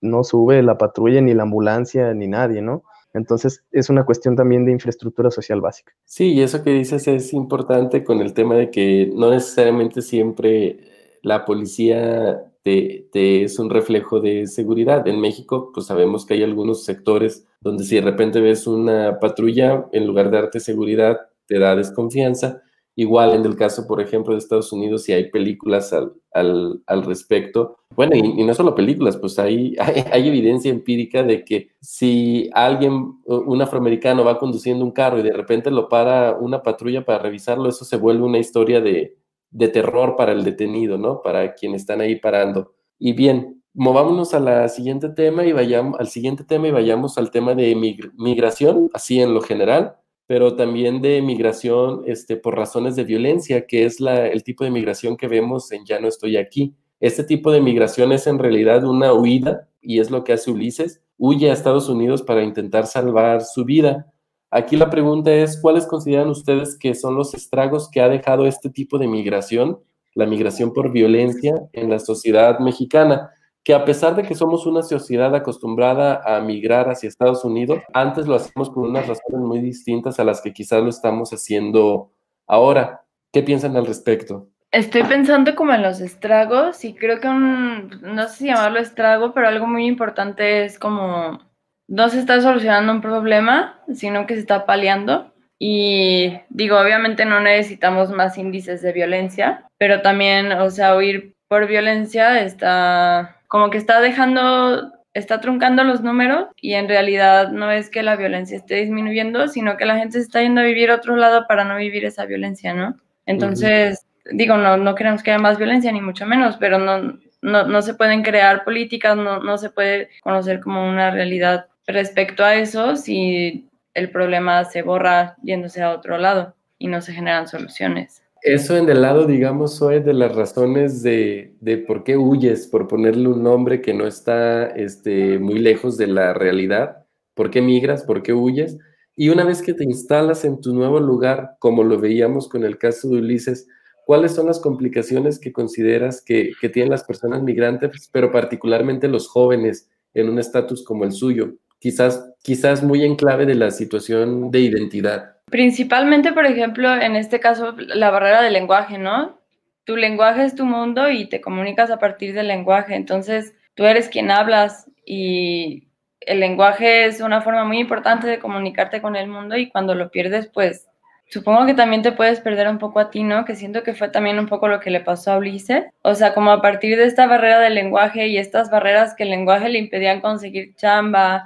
[0.00, 2.84] no sube la patrulla ni la ambulancia ni nadie, ¿no?
[3.14, 5.92] Entonces, es una cuestión también de infraestructura social básica.
[6.04, 10.80] Sí, y eso que dices es importante con el tema de que no necesariamente siempre
[11.22, 15.06] la policía te, es un reflejo de seguridad.
[15.06, 19.86] En México, pues sabemos que hay algunos sectores donde si de repente ves una patrulla,
[19.92, 22.62] en lugar de darte seguridad, te da desconfianza.
[22.96, 27.02] Igual en el caso, por ejemplo, de Estados Unidos, si hay películas al, al, al
[27.04, 27.76] respecto.
[27.96, 33.60] Bueno, y, no solo películas, pues hay, hay, evidencia empírica de que si alguien, un
[33.60, 37.84] afroamericano, va conduciendo un carro y de repente lo para una patrulla para revisarlo, eso
[37.84, 39.16] se vuelve una historia de,
[39.54, 41.22] de terror para el detenido, ¿no?
[41.22, 42.74] Para quienes están ahí parando.
[42.98, 47.30] Y bien, movámonos a la siguiente tema y vayamos al siguiente tema y vayamos al
[47.30, 47.74] tema de
[48.16, 53.84] migración, así en lo general pero también de migración este, por razones de violencia, que
[53.84, 56.74] es la, el tipo de migración que vemos en Ya no estoy aquí.
[57.00, 61.02] Este tipo de migración es en realidad una huida y es lo que hace Ulises.
[61.18, 64.12] Huye a Estados Unidos para intentar salvar su vida.
[64.56, 68.70] Aquí la pregunta es, ¿cuáles consideran ustedes que son los estragos que ha dejado este
[68.70, 69.80] tipo de migración,
[70.14, 73.30] la migración por violencia en la sociedad mexicana?
[73.64, 78.26] que a pesar de que somos una sociedad acostumbrada a migrar hacia Estados Unidos, antes
[78.26, 82.12] lo hacemos por unas razones muy distintas a las que quizás lo estamos haciendo
[82.46, 83.06] ahora.
[83.32, 84.48] ¿Qué piensan al respecto?
[84.70, 89.32] Estoy pensando como en los estragos y creo que un, no sé si llamarlo estrago,
[89.32, 91.40] pero algo muy importante es como
[91.88, 95.32] no se está solucionando un problema, sino que se está paliando.
[95.58, 101.66] Y digo, obviamente no necesitamos más índices de violencia, pero también, o sea, huir por
[101.66, 107.88] violencia está como que está dejando, está truncando los números y en realidad no es
[107.88, 110.96] que la violencia esté disminuyendo, sino que la gente se está yendo a vivir a
[110.96, 112.96] otro lado para no vivir esa violencia, ¿no?
[113.26, 117.64] Entonces, digo, no, no queremos que haya más violencia, ni mucho menos, pero no, no,
[117.64, 122.56] no se pueden crear políticas, no, no se puede conocer como una realidad respecto a
[122.56, 128.24] eso si el problema se borra yéndose a otro lado y no se generan soluciones
[128.44, 132.88] eso en el lado, digamos, hoy de las razones de, de, por qué huyes, por
[132.88, 138.04] ponerle un nombre que no está este, muy lejos de la realidad, por qué migras,
[138.04, 138.76] por qué huyes.
[139.16, 142.76] Y una vez que te instalas en tu nuevo lugar, como lo veíamos con el
[142.76, 143.66] caso de Ulises,
[144.04, 149.26] ¿cuáles son las complicaciones que consideras que, que tienen las personas migrantes, pero particularmente los
[149.26, 151.54] jóvenes en un estatus como el suyo?
[151.84, 155.36] Quizás, quizás muy en clave de la situación de identidad.
[155.50, 159.38] Principalmente, por ejemplo, en este caso, la barrera del lenguaje, ¿no?
[159.84, 162.94] Tu lenguaje es tu mundo y te comunicas a partir del lenguaje.
[162.94, 165.88] Entonces, tú eres quien hablas y
[166.20, 170.10] el lenguaje es una forma muy importante de comunicarte con el mundo y cuando lo
[170.10, 170.88] pierdes, pues
[171.28, 173.44] supongo que también te puedes perder un poco a ti, ¿no?
[173.44, 175.84] Que siento que fue también un poco lo que le pasó a Ulises.
[176.00, 179.30] O sea, como a partir de esta barrera del lenguaje y estas barreras que el
[179.30, 181.44] lenguaje le impedían conseguir chamba,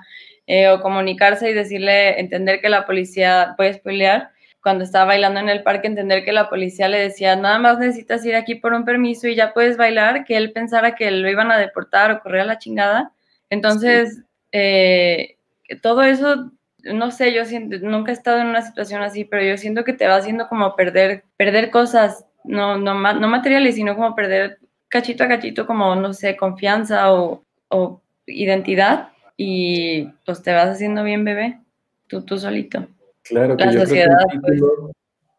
[0.49, 4.31] eh, o comunicarse y decirle, entender que la policía, puede spoilear,
[4.63, 8.25] cuando estaba bailando en el parque, entender que la policía le decía, nada más necesitas
[8.25, 11.53] ir aquí por un permiso y ya puedes bailar, que él pensara que lo iban
[11.53, 13.13] a deportar o correr a la chingada.
[13.51, 15.37] Entonces, eh,
[15.83, 16.51] todo eso,
[16.83, 19.93] no sé, yo siento, nunca he estado en una situación así, pero yo siento que
[19.93, 24.59] te va haciendo como perder, perder cosas, no, no, no materiales, sino como perder
[24.89, 31.03] cachito a cachito como, no sé, confianza o, o identidad y pues te vas haciendo
[31.05, 31.61] bien bebé,
[32.09, 32.87] tú, tú solito.
[33.22, 34.90] Claro, que La yo creo que sociedad, el, título-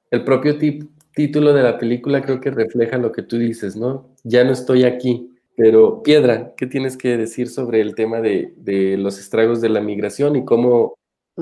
[0.10, 4.08] el propio tip- título de la película creo que refleja lo que tú dices, ¿no?
[4.24, 5.30] Ya no estoy aquí.
[5.58, 9.82] Pero, Piedra, ¿qué tienes que decir sobre el tema de, de los estragos de la
[9.82, 10.96] migración y cómo,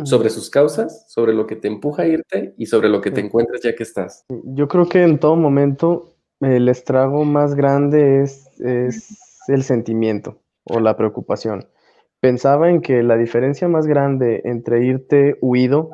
[0.06, 3.22] sobre sus causas, sobre lo que te empuja a irte y sobre lo que te
[3.22, 4.26] encuentras ya que estás?
[4.30, 10.80] Yo creo que en todo momento el estrago más grande es, es el sentimiento o
[10.80, 11.68] la preocupación.
[12.20, 15.92] Pensaba en que la diferencia más grande entre irte huido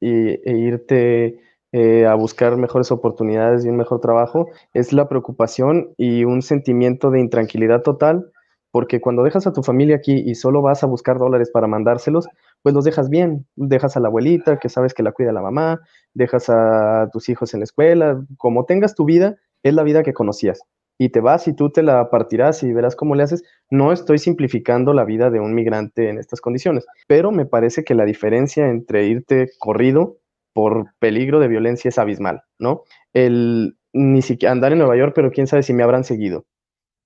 [0.00, 1.40] y, e irte
[1.72, 7.10] eh, a buscar mejores oportunidades y un mejor trabajo es la preocupación y un sentimiento
[7.10, 8.32] de intranquilidad total,
[8.70, 12.28] porque cuando dejas a tu familia aquí y solo vas a buscar dólares para mandárselos,
[12.62, 15.80] pues los dejas bien, dejas a la abuelita que sabes que la cuida la mamá,
[16.14, 20.14] dejas a tus hijos en la escuela, como tengas tu vida, es la vida que
[20.14, 20.60] conocías.
[20.98, 23.44] Y te vas y tú te la partirás y verás cómo le haces.
[23.70, 27.94] No estoy simplificando la vida de un migrante en estas condiciones, pero me parece que
[27.94, 30.18] la diferencia entre irte corrido
[30.52, 32.82] por peligro de violencia es abismal, ¿no?
[33.12, 36.46] El ni siquiera andar en Nueva York, pero quién sabe si me habrán seguido.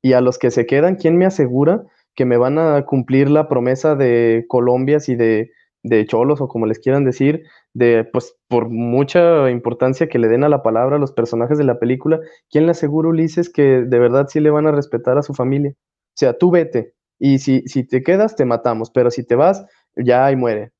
[0.02, 3.48] Y a los que se quedan, ¿quién me asegura que me van a cumplir la
[3.48, 5.50] promesa de Colombias y de,
[5.82, 10.44] de cholos o como les quieran decir, de pues por mucha importancia que le den
[10.44, 13.98] a la palabra a los personajes de la película, ¿quién le asegura Ulises que de
[13.98, 15.72] verdad sí le van a respetar a su familia?
[15.72, 19.64] O sea, tú vete y si, si te quedas te matamos, pero si te vas,
[19.96, 20.72] ya ahí muere.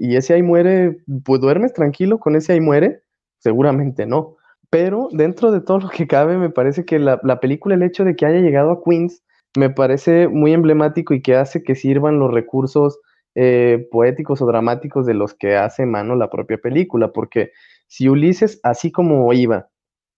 [0.00, 3.02] Y ese ahí muere, pues duermes tranquilo con ese ahí muere,
[3.38, 4.36] seguramente no.
[4.70, 8.04] Pero dentro de todo lo que cabe, me parece que la, la película, el hecho
[8.04, 9.22] de que haya llegado a Queens,
[9.56, 13.00] me parece muy emblemático y que hace que sirvan los recursos
[13.40, 17.52] eh, poéticos o dramáticos de los que hace mano la propia película, porque
[17.86, 19.68] si Ulises, así como iba,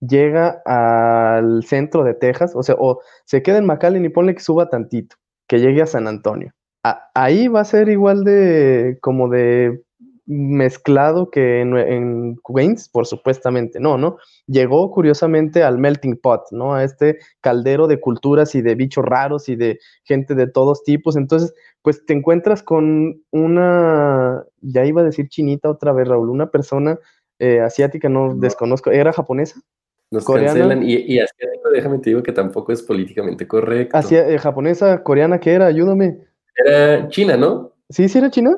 [0.00, 4.40] llega al centro de Texas, o sea, o se queda en McAllen y ponle que
[4.40, 6.54] suba tantito, que llegue a San Antonio.
[7.14, 9.82] Ahí va a ser igual de como de
[10.32, 14.16] mezclado que en, en Queens, por supuestamente no, ¿no?
[14.46, 16.72] Llegó curiosamente al melting pot, ¿no?
[16.74, 21.16] A este caldero de culturas y de bichos raros y de gente de todos tipos.
[21.16, 26.50] Entonces, pues te encuentras con una, ya iba a decir chinita otra vez, Raúl, una
[26.50, 26.96] persona
[27.40, 28.34] eh, asiática, no, No.
[28.34, 29.60] desconozco, ¿era japonesa?
[30.12, 30.60] Nos Coreana.
[30.60, 33.96] cancelan y, y asiático, déjame te digo que tampoco es políticamente correcto.
[33.96, 35.66] Asia- eh, japonesa, coreana, ¿qué era?
[35.66, 36.18] Ayúdame.
[36.54, 37.72] Era China, ¿no?
[37.88, 38.56] ¿Sí, sí era china?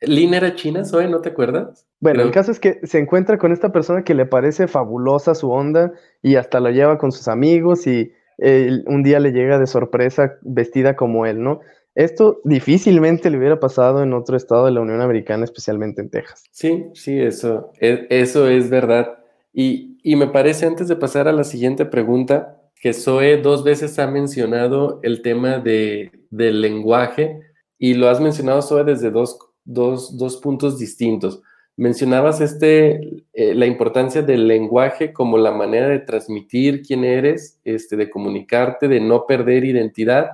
[0.00, 1.86] Lin era china, Zoe, ¿no te acuerdas?
[2.00, 5.34] Bueno, Creo- el caso es que se encuentra con esta persona que le parece fabulosa
[5.34, 9.58] su onda y hasta la lleva con sus amigos y eh, un día le llega
[9.58, 11.60] de sorpresa vestida como él, ¿no?
[11.94, 16.42] Esto difícilmente le hubiera pasado en otro estado de la Unión Americana, especialmente en Texas.
[16.50, 19.18] Sí, sí, eso, e- eso es verdad.
[19.52, 23.96] Y, y me parece, antes de pasar a la siguiente pregunta, que Zoe dos veces
[24.00, 27.40] ha mencionado el tema de, del lenguaje
[27.78, 31.42] y lo has mencionado, Zoe, desde dos, dos, dos puntos distintos.
[31.76, 37.96] Mencionabas este, eh, la importancia del lenguaje como la manera de transmitir quién eres, este,
[37.96, 40.30] de comunicarte, de no perder identidad,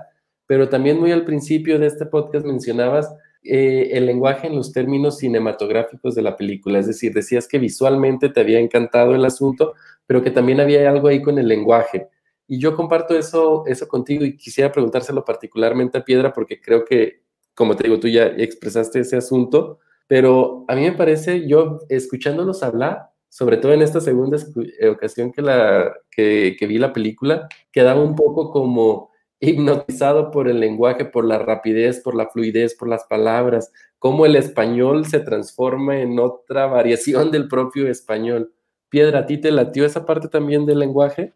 [0.46, 3.08] pero también muy al principio de este podcast mencionabas
[3.42, 8.28] eh, el lenguaje en los términos cinematográficos de la película, es decir, decías que visualmente
[8.28, 9.72] te había encantado el asunto,
[10.06, 12.08] pero que también había algo ahí con el lenguaje.
[12.46, 17.22] Y yo comparto eso, eso contigo y quisiera preguntárselo particularmente a Piedra porque creo que,
[17.60, 22.62] como te digo, tú ya expresaste ese asunto, pero a mí me parece, yo escuchándolos
[22.62, 24.38] hablar, sobre todo en esta segunda
[24.80, 30.48] eh, ocasión que, la, que, que vi la película, quedaba un poco como hipnotizado por
[30.48, 35.20] el lenguaje, por la rapidez, por la fluidez, por las palabras, cómo el español se
[35.20, 38.54] transforma en otra variación del propio español.
[38.88, 41.34] Piedra, ¿a ti te latió esa parte también del lenguaje?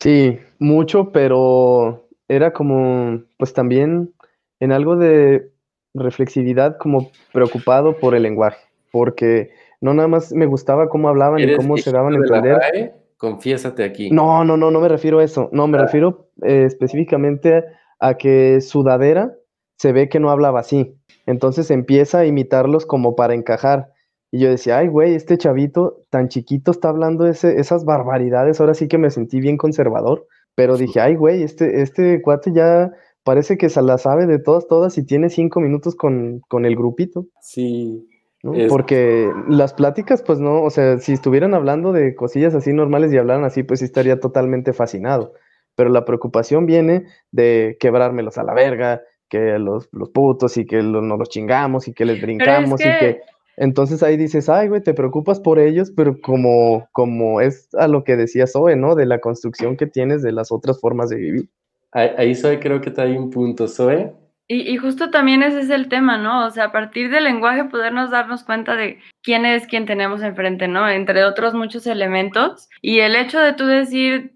[0.00, 4.12] Sí, mucho, pero era como, pues también
[4.60, 5.51] en algo de
[5.94, 8.58] reflexividad, como preocupado por el lenguaje,
[8.90, 9.50] porque
[9.80, 12.94] no nada más me gustaba cómo hablaban y ¿Eres cómo se daban a la entender.
[13.16, 14.10] Confiésate aquí.
[14.10, 15.48] No, no, no, no me refiero a eso.
[15.52, 15.82] No, me Ah.
[15.82, 17.64] refiero eh, específicamente
[18.00, 19.34] a que Sudadera
[19.78, 20.96] se ve que no hablaba así.
[21.26, 23.92] Entonces empieza a imitarlos como para encajar.
[24.32, 28.60] Y yo decía, ay, güey, este chavito tan chiquito está hablando ese, esas barbaridades.
[28.60, 30.26] Ahora sí que me sentí bien conservador.
[30.56, 32.92] Pero dije, ay, güey, este, este cuate ya
[33.24, 36.76] parece que se la sabe de todas, todas y tiene cinco minutos con, con el
[36.76, 37.26] grupito.
[37.40, 38.08] Sí,
[38.42, 38.54] ¿no?
[38.54, 43.12] Es- Porque las pláticas, pues no, o sea, si estuvieran hablando de cosillas así normales
[43.12, 45.34] y hablaran así, pues sí estaría totalmente fascinado.
[45.74, 50.82] Pero la preocupación viene de quebrármelos a la verga, que los, los putos y que
[50.82, 53.20] lo- nos los chingamos y que les brincamos y que- que
[53.56, 58.02] Entonces ahí dices, ay, güey, te preocupas por ellos, pero como, como es a lo
[58.02, 58.94] que decía Zoe, ¿no?
[58.94, 61.48] De la construcción que tienes de las otras formas de vivir.
[61.92, 64.12] Ahí, Zoe creo que hay un punto, Zoe.
[64.48, 66.46] Y, y, justo también ese es el tema, ¿no?
[66.46, 70.68] O sea, a partir del lenguaje podernos darnos cuenta de quién es quien tenemos enfrente,
[70.68, 70.88] ¿no?
[70.88, 72.68] Entre otros muchos elementos.
[72.80, 74.32] Y el hecho de tú decir,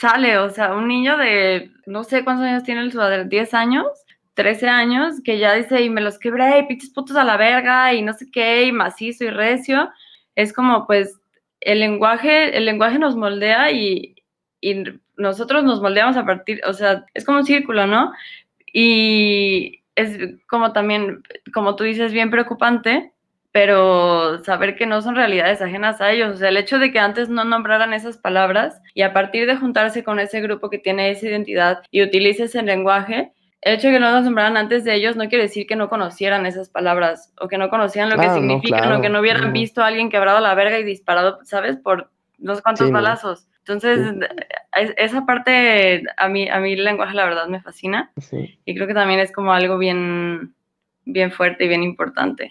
[0.00, 3.86] sale, o sea, un niño de, no sé cuántos años tiene el suadero, 10 años,
[4.34, 7.94] 13 años, que ya dice, y me los quebré, y pinches putos a la verga,
[7.94, 9.90] y no sé qué, y macizo y recio,
[10.34, 11.20] es como, pues,
[11.60, 14.16] el lenguaje, el lenguaje nos moldea y,
[14.62, 14.84] y
[15.16, 18.12] nosotros nos moldeamos a partir, o sea, es como un círculo, ¿no?
[18.72, 23.12] Y es como también, como tú dices, bien preocupante,
[23.50, 26.34] pero saber que no son realidades ajenas a ellos.
[26.34, 29.56] O sea, el hecho de que antes no nombraran esas palabras y a partir de
[29.56, 33.94] juntarse con ese grupo que tiene esa identidad y utilice ese lenguaje, el hecho de
[33.94, 37.32] que no las nombraran antes de ellos no quiere decir que no conocieran esas palabras
[37.40, 40.40] o que no conocían lo que significan o que no hubieran visto a alguien quebrado
[40.40, 41.76] la verga y disparado, ¿sabes?
[41.76, 42.11] Por
[42.42, 43.48] no sé cuántos balazos.
[43.60, 44.14] Entonces,
[44.96, 48.12] esa parte a mí, a mí el lenguaje la verdad me fascina
[48.64, 50.54] y creo que también es como algo bien,
[51.04, 52.50] bien fuerte y bien importante.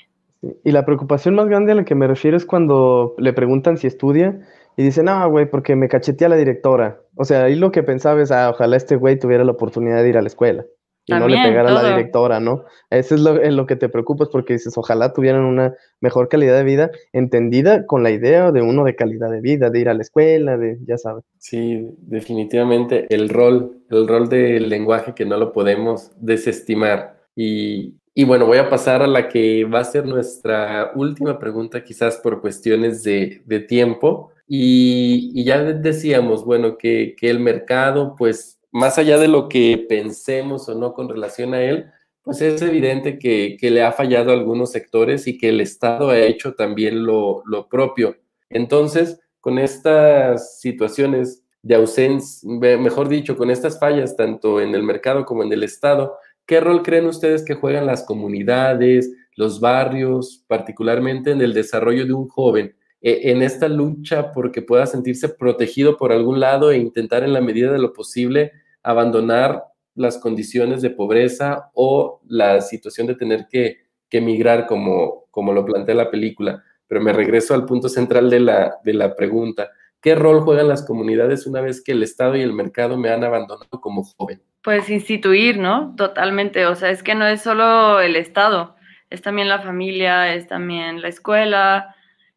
[0.63, 3.87] Y la preocupación más grande a la que me refiero es cuando le preguntan si
[3.87, 4.39] estudia
[4.77, 7.01] y dicen, no, güey, porque me cachetea la directora.
[7.15, 10.09] O sea, ahí lo que pensaba es, ah, ojalá este güey tuviera la oportunidad de
[10.09, 10.65] ir a la escuela
[11.05, 12.63] y no le pegara a la directora, ¿no?
[12.89, 16.57] Eso es lo, en lo que te preocupas porque dices, ojalá tuvieran una mejor calidad
[16.57, 19.93] de vida, entendida con la idea de uno de calidad de vida, de ir a
[19.93, 21.23] la escuela, de, ya sabes.
[21.37, 27.19] Sí, definitivamente el rol, el rol del lenguaje que no lo podemos desestimar.
[27.35, 31.83] Y, y bueno, voy a pasar a la que va a ser nuestra última pregunta,
[31.83, 34.31] quizás por cuestiones de, de tiempo.
[34.47, 39.85] Y, y, ya decíamos, bueno, que, que el mercado, pues más allá de lo que
[39.89, 41.91] pensemos o no con relación a él,
[42.23, 46.19] pues es evidente que, le ha fallado a algunos sectores y que el Estado ha
[46.19, 48.15] hecho también lo, propio.
[48.49, 55.25] Entonces, con estas situaciones de ausencia, mejor dicho, con estas fallas tanto en el mercado
[55.25, 56.15] como en el Estado,
[56.45, 62.13] ¿qué rol creen ustedes que juegan las comunidades, los barrios, particularmente en el desarrollo de
[62.13, 62.75] un joven?
[63.01, 67.41] E, en esta lucha porque pueda sentirse protegido por algún lado e intentar en la
[67.41, 68.51] medida de lo posible
[68.83, 69.63] abandonar
[69.95, 75.65] las condiciones de pobreza o la situación de tener que, que emigrar como, como lo
[75.65, 76.63] plantea la película.
[76.87, 79.69] Pero me regreso al punto central de la, de la pregunta.
[80.01, 83.23] ¿Qué rol juegan las comunidades una vez que el Estado y el mercado me han
[83.23, 84.41] abandonado como joven?
[84.63, 85.93] Pues instituir, ¿no?
[85.95, 86.65] Totalmente.
[86.65, 88.75] O sea, es que no es solo el Estado,
[89.09, 91.95] es también la familia, es también la escuela,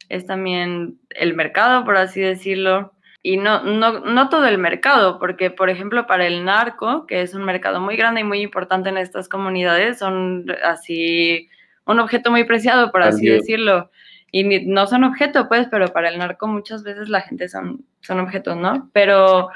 [0.08, 2.93] es también el mercado, por así decirlo
[3.26, 7.32] y no, no, no todo el mercado, porque por ejemplo para el narco, que es
[7.32, 11.48] un mercado muy grande y muy importante en estas comunidades, son así
[11.86, 13.90] un objeto muy preciado, por así decirlo
[14.36, 18.18] y no son objeto, pues, pero para el narco muchas veces la gente son, son
[18.18, 18.90] objetos, ¿no?
[18.92, 19.50] Pero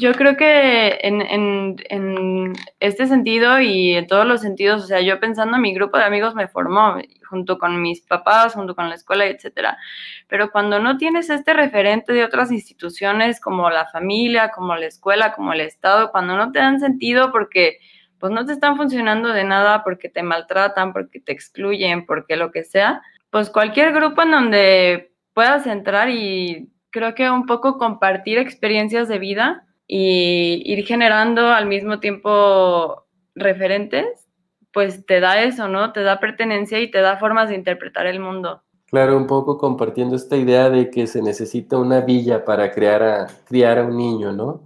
[0.00, 5.00] yo creo que en, en, en, este sentido y en todos los sentidos, o sea,
[5.00, 6.96] yo pensando, mi grupo de amigos me formó
[7.30, 9.78] junto con mis papás, junto con la escuela, etcétera.
[10.26, 15.34] Pero cuando no tienes este referente de otras instituciones como la familia, como la escuela,
[15.34, 17.78] como el Estado, cuando no te dan sentido porque
[18.18, 22.50] pues no te están funcionando de nada, porque te maltratan, porque te excluyen, porque lo
[22.50, 23.02] que sea,
[23.36, 29.18] pues cualquier grupo en donde puedas entrar y creo que un poco compartir experiencias de
[29.18, 34.26] vida y ir generando al mismo tiempo referentes,
[34.72, 35.92] pues te da eso, ¿no?
[35.92, 38.62] Te da pertenencia y te da formas de interpretar el mundo.
[38.86, 43.26] Claro, un poco compartiendo esta idea de que se necesita una villa para crear a,
[43.44, 44.62] criar a un niño, ¿no?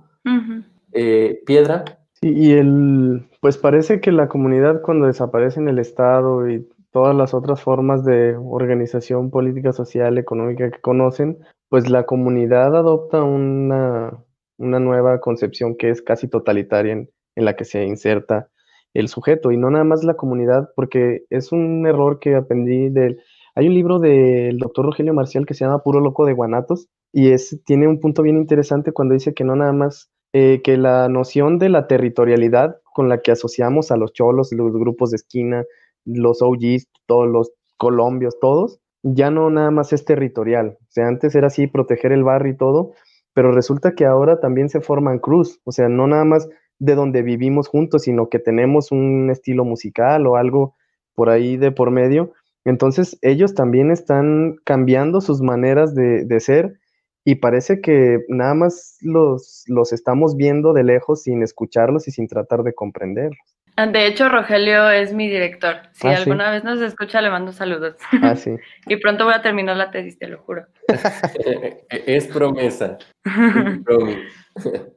[0.92, 1.84] Eh, Piedra.
[2.22, 7.14] Sí, y el, pues parece que la comunidad cuando desaparece en el Estado y todas
[7.14, 11.38] las otras formas de organización política, social, económica que conocen,
[11.68, 14.24] pues la comunidad adopta una,
[14.58, 18.50] una nueva concepción que es casi totalitaria en, en, la que se inserta
[18.92, 19.52] el sujeto.
[19.52, 23.22] Y no nada más la comunidad, porque es un error que aprendí del...
[23.54, 27.32] Hay un libro del doctor Rogelio Marcial que se llama Puro Loco de Guanatos y
[27.32, 31.08] es, tiene un punto bien interesante cuando dice que no nada más, eh, que la
[31.08, 35.64] noción de la territorialidad con la que asociamos a los cholos, los grupos de esquina,
[36.04, 40.78] los OGs, todos los colombios, todos, ya no nada más es territorial.
[40.80, 42.92] O sea, antes era así, proteger el barrio y todo,
[43.34, 46.48] pero resulta que ahora también se forman cruz, o sea, no nada más
[46.78, 50.74] de donde vivimos juntos, sino que tenemos un estilo musical o algo
[51.14, 52.32] por ahí de por medio.
[52.64, 56.80] Entonces, ellos también están cambiando sus maneras de, de ser
[57.24, 62.28] y parece que nada más los, los estamos viendo de lejos sin escucharlos y sin
[62.28, 63.58] tratar de comprenderlos.
[63.76, 65.76] De hecho, Rogelio es mi director.
[65.92, 66.22] Si Ah, ¿sí?
[66.22, 67.96] alguna vez nos escucha, le mando saludos.
[68.22, 68.50] Ah, sí.
[68.86, 70.66] y pronto voy a terminar la tesis, te lo juro.
[71.90, 72.98] es promesa.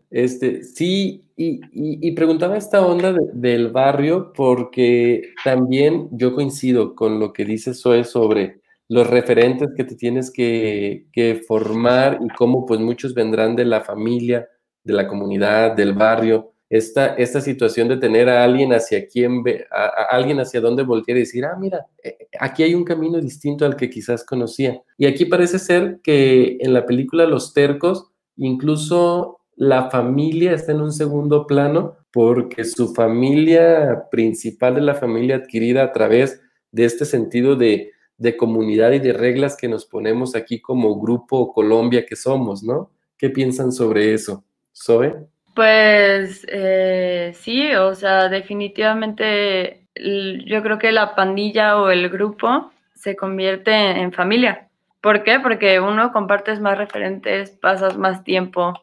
[0.09, 6.93] Este, sí, y, y- y preguntaba esta onda de- del barrio porque también yo coincido
[6.93, 12.27] con lo que dice Zoe sobre los referentes que te tienes que, que formar y
[12.35, 14.47] cómo pues muchos vendrán de la familia,
[14.83, 16.52] de la comunidad, del barrio.
[16.75, 20.81] Esta, esta situación de tener a alguien hacia quien ve, a, a alguien hacia donde
[20.81, 24.81] voltear y decir, ah, mira, eh, aquí hay un camino distinto al que quizás conocía.
[24.97, 28.07] Y aquí parece ser que en la película Los Tercos,
[28.37, 35.35] incluso la familia está en un segundo plano porque su familia principal es la familia
[35.35, 40.35] adquirida a través de este sentido de, de comunidad y de reglas que nos ponemos
[40.35, 42.89] aquí como grupo Colombia que somos, ¿no?
[43.15, 44.43] ¿Qué piensan sobre eso?
[44.75, 45.32] Zoe?
[45.55, 53.15] Pues eh, sí, o sea, definitivamente yo creo que la pandilla o el grupo se
[53.15, 54.69] convierte en familia.
[55.01, 55.39] ¿Por qué?
[55.39, 58.73] Porque uno compartes más referentes, pasas más tiempo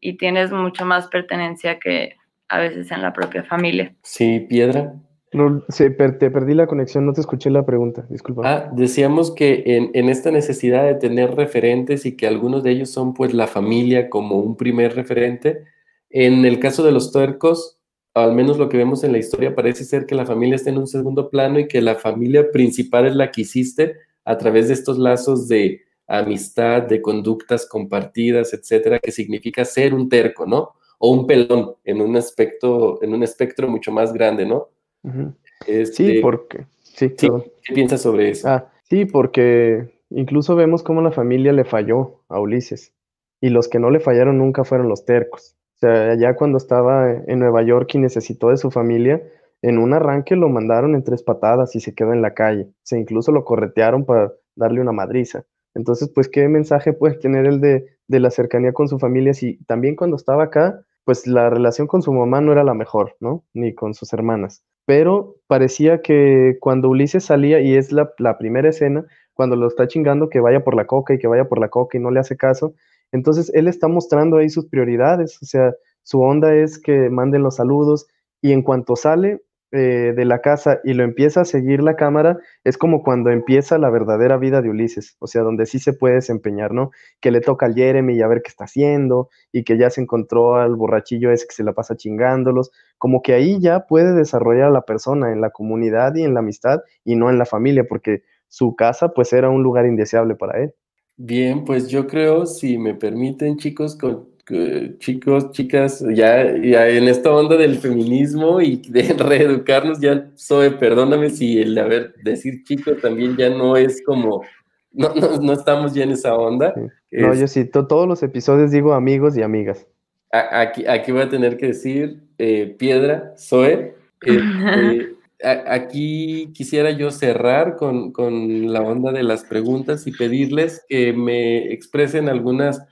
[0.00, 2.16] y tienes mucho más pertenencia que
[2.48, 3.92] a veces en la propia familia.
[4.02, 4.94] Sí, Piedra.
[5.32, 8.42] No, se per- te perdí la conexión, no te escuché la pregunta, disculpa.
[8.44, 12.90] Ah, decíamos que en, en esta necesidad de tener referentes y que algunos de ellos
[12.90, 15.64] son pues la familia como un primer referente,
[16.10, 17.78] en el caso de los tuercos,
[18.14, 20.78] al menos lo que vemos en la historia, parece ser que la familia está en
[20.78, 24.74] un segundo plano y que la familia principal es la que hiciste a través de
[24.74, 30.72] estos lazos de amistad, de conductas compartidas, etcétera, que significa ser un terco, ¿no?
[30.98, 34.68] O un pelón en un aspecto, en un espectro mucho más grande, ¿no?
[35.04, 35.32] Ujú.
[35.66, 36.66] Este, Sí, porque...
[36.82, 37.28] Sí, sí.
[37.62, 38.48] ¿qué piensas sobre eso?
[38.48, 42.92] Ah, sí, porque incluso vemos cómo la familia le falló a Ulises.
[43.40, 45.56] Y los que no le fallaron nunca fueron los tercos.
[45.80, 49.22] Sea, ya cuando estaba en Nueva York y necesitó de su familia,
[49.62, 52.64] en un arranque lo mandaron en tres patadas y se quedó en la calle.
[52.64, 55.44] O sea, incluso lo corretearon para darle una madriza.
[55.74, 59.58] Entonces, pues, ¿qué mensaje puede tener el de, de la cercanía con su familia si
[59.64, 63.44] también cuando estaba acá, pues la relación con su mamá no era la mejor, ¿no?
[63.54, 68.70] Ni con sus hermanas pero parecía que cuando Ulises salía, y es la, la, primera
[68.70, 71.68] escena, cuando lo está chingando que vaya por la coca y que vaya por la
[71.68, 72.74] coca y no le hace caso,
[73.12, 77.56] entonces él está mostrando ahí sus prioridades, o sea, su onda es que manden los
[77.56, 78.06] saludos
[78.42, 79.40] y en cuanto sale
[79.72, 83.78] eh, de la casa y lo empieza a seguir la cámara, es como cuando empieza
[83.78, 86.90] la verdadera vida de Ulises, o sea, donde sí se puede desempeñar, ¿no?
[87.20, 90.00] Que le toca al Jeremy y a ver qué está haciendo, y que ya se
[90.00, 94.64] encontró al borrachillo ese que se la pasa chingándolos, como que ahí ya puede desarrollar
[94.66, 97.84] a la persona en la comunidad y en la amistad y no en la familia,
[97.88, 100.74] porque su casa pues era un lugar indeseable para él.
[101.22, 107.08] Bien, pues yo creo, si me permiten, chicos, con, con, chicos, chicas, ya, ya en
[107.08, 112.94] esta onda del feminismo y de reeducarnos, ya soy, perdóname si el haber decir chico
[112.94, 114.44] también ya no es como,
[114.92, 116.72] no, no, no estamos ya en esa onda.
[116.74, 117.16] Sí.
[117.18, 119.86] No, es, yo sí, to, todos los episodios digo amigos y amigas.
[120.32, 123.94] Aquí, aquí voy a tener que decir eh, piedra, Zoe.
[124.26, 131.12] Eh, aquí quisiera yo cerrar con, con, la onda de las preguntas y pedirles que
[131.12, 132.82] me expresen algunas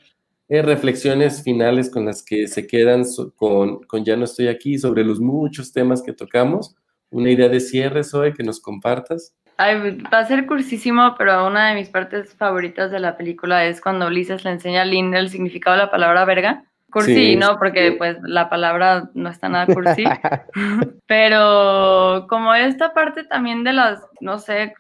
[0.48, 4.78] eh, reflexiones finales con las que se quedan so, con, con, Ya no estoy aquí
[4.78, 6.74] sobre los muchos temas que tocamos.
[7.10, 9.34] Una idea de cierre, Zoe, que nos compartas.
[9.60, 13.80] Ay, va a ser cursísimo, pero una de mis partes favoritas de la película es
[13.80, 16.64] cuando Ulises le enseña a Lynn el significado de la palabra verga.
[16.90, 17.58] Cursi, sí, ¿no?
[17.58, 17.96] Porque sí.
[17.98, 20.04] pues la palabra no está nada cursi.
[21.06, 24.74] Pero como esta parte también de las, no sé,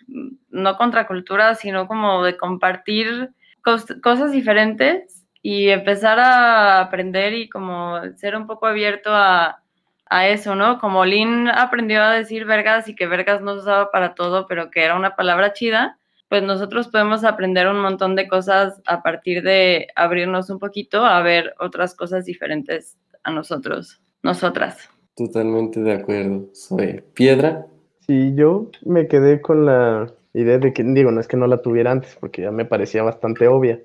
[0.48, 3.30] no contracultura, sino como de compartir
[3.62, 9.62] cos cosas diferentes y empezar a aprender y como ser un poco abierto a,
[10.06, 10.78] a eso, ¿no?
[10.78, 14.70] Como Lynn aprendió a decir vergas y que vergas no se usaba para todo, pero
[14.70, 15.98] que era una palabra chida
[16.28, 21.22] pues nosotros podemos aprender un montón de cosas a partir de abrirnos un poquito a
[21.22, 24.90] ver otras cosas diferentes a nosotros, nosotras.
[25.16, 26.48] Totalmente de acuerdo.
[26.52, 27.66] Soy Piedra.
[28.06, 31.62] Sí, yo me quedé con la idea de que, digo, no es que no la
[31.62, 33.80] tuviera antes, porque ya me parecía bastante obvia,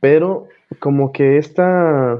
[0.00, 0.48] pero
[0.80, 2.18] como que esta,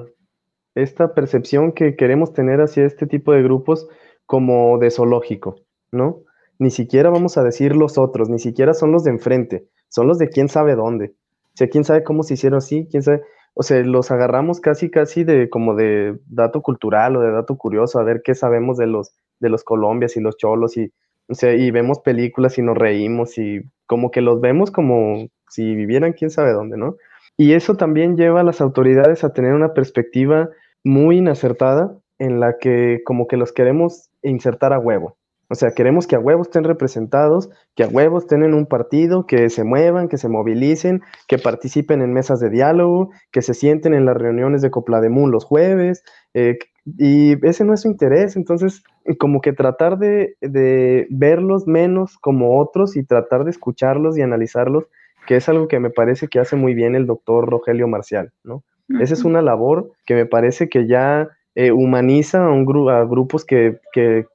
[0.75, 3.89] esta percepción que queremos tener hacia este tipo de grupos
[4.27, 5.57] como de zoológico,
[5.91, 6.24] ¿no?
[6.59, 10.19] Ni siquiera vamos a decir los otros, ni siquiera son los de enfrente, son los
[10.19, 11.15] de quién sabe dónde.
[11.55, 13.23] O sea, quién sabe cómo se hicieron así, quién sabe.
[13.55, 18.01] O sea, los agarramos casi, casi de como de dato cultural o de dato curioso,
[18.01, 20.93] a ver qué sabemos de los, de los colombias y los cholos y,
[21.29, 25.75] o sea, y vemos películas y nos reímos y como que los vemos como si
[25.75, 26.97] vivieran quién sabe dónde, ¿no?
[27.37, 30.51] Y eso también lleva a las autoridades a tener una perspectiva
[30.83, 35.17] muy inacertada en la que como que los queremos insertar a huevo.
[35.55, 39.25] O sea, queremos que a huevos estén representados, que a huevos estén en un partido,
[39.25, 43.95] que se muevan, que se movilicen, que participen en mesas de diálogo, que se sienten
[43.95, 46.03] en las reuniones de Coplademún los jueves,
[46.35, 46.59] eh,
[46.99, 48.35] y ese no es su interés.
[48.35, 48.83] Entonces,
[49.17, 54.89] como que tratar de, de, verlos menos como otros y tratar de escucharlos y analizarlos,
[55.29, 58.65] que es algo que me parece que hace muy bien el doctor Rogelio Marcial, ¿no?
[59.01, 63.45] Esa es una labor que me parece que ya eh, humaniza a, un a grupos
[63.45, 63.79] que,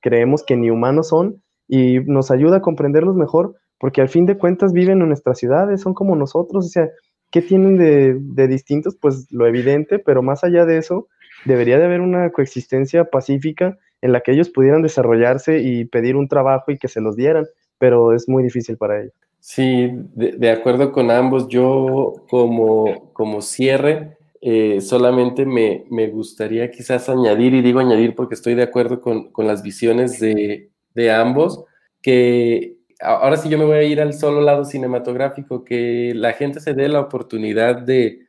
[0.01, 4.37] creemos que ni humanos son y nos ayuda a comprenderlos mejor, porque al fin de
[4.37, 6.89] cuentas viven en nuestras ciudades, son como nosotros, o sea,
[7.31, 8.97] ¿qué tienen de, distintos?
[8.99, 11.07] Pues lo evidente, pero más allá de eso,
[11.45, 16.27] debería de haber una coexistencia pacífica en la que ellos pudieran desarrollarse y pedir un
[16.27, 17.45] trabajo y que se los dieran,
[17.77, 19.13] pero es muy difícil para ellos.
[19.41, 27.53] Sí, de, acuerdo con ambos, yo como, como cierre, eh, solamente me, gustaría quizás añadir,
[27.53, 30.71] y digo añadir porque estoy de acuerdo con, las visiones de,
[31.11, 31.65] ambos,
[32.01, 36.59] que ahora sí yo me voy a ir al solo lado cinematográfico, que la gente
[36.61, 38.27] se dé la oportunidad de,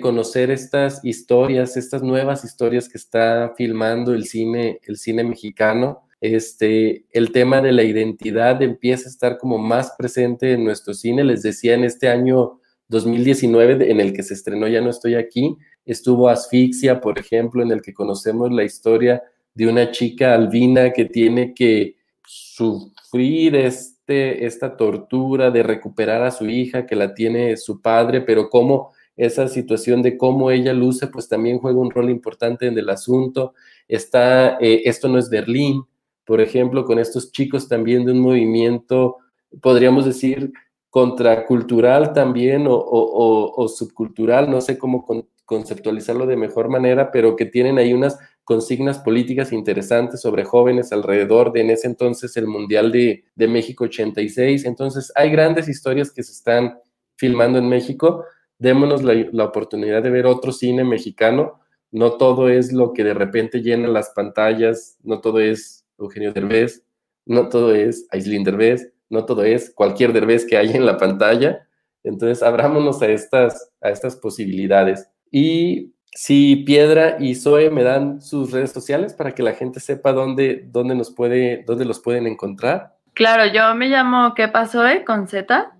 [0.00, 6.02] conocer estas historias, estas nuevas historias que está filmando el cine, el cine mexicano.
[6.20, 11.24] Este, el tema de la identidad empieza a estar como más presente en nuestro cine.
[11.24, 12.59] Les decía en este año
[12.90, 17.70] 2019, en el que se estrenó Ya no estoy aquí, estuvo Asfixia, por ejemplo, en
[17.70, 19.22] el que conocemos la historia
[19.54, 26.48] de una chica albina que tiene que sufrir este, esta tortura de recuperar a su
[26.48, 31.28] hija que la tiene su padre, pero cómo esa situación de cómo ella luce, pues
[31.28, 33.54] también juega un rol importante en el asunto.
[33.86, 35.84] Está, eh, esto no es Berlín,
[36.24, 39.18] por ejemplo, con estos chicos también de un movimiento,
[39.60, 40.52] podríamos decir,
[40.90, 45.06] contracultural también o, subcultural, no sé cómo
[45.44, 51.52] conceptualizarlo de mejor manera, pero que tienen ahí unas consignas políticas interesantes sobre jóvenes alrededor
[51.52, 54.64] de en ese entonces el Mundial de, México 86.
[54.64, 56.78] Entonces hay grandes historias que se están
[57.16, 58.24] filmando en México.
[58.58, 61.60] Démonos la, la oportunidad de ver otro cine mexicano.
[61.92, 66.84] No todo es lo que de repente llena las pantallas, no todo es Eugenio Derbez,
[67.26, 71.66] no todo es Aislinn Derbez, no todo es cualquier derbez que hay en la pantalla.
[72.02, 75.10] Entonces, abrámonos a estas, a estas posibilidades.
[75.30, 80.12] Y si Piedra y Zoe me dan sus redes sociales para que la gente sepa
[80.12, 82.96] dónde, dónde, nos puede, dónde los pueden encontrar.
[83.14, 85.04] Claro, yo me llamo ¿Qué pasó, eh?
[85.04, 85.72] Con Z.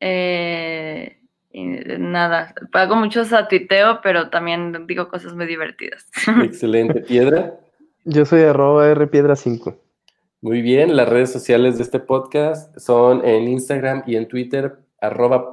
[0.00, 1.18] Eh,
[1.52, 6.06] nada, pago mucho satiteo, pero también digo cosas muy divertidas.
[6.42, 7.00] Excelente.
[7.00, 7.54] ¿Piedra?
[8.04, 9.76] Yo soy arroba rpiedra5.
[10.42, 15.50] Muy bien, las redes sociales de este podcast son en Instagram y en Twitter, arroba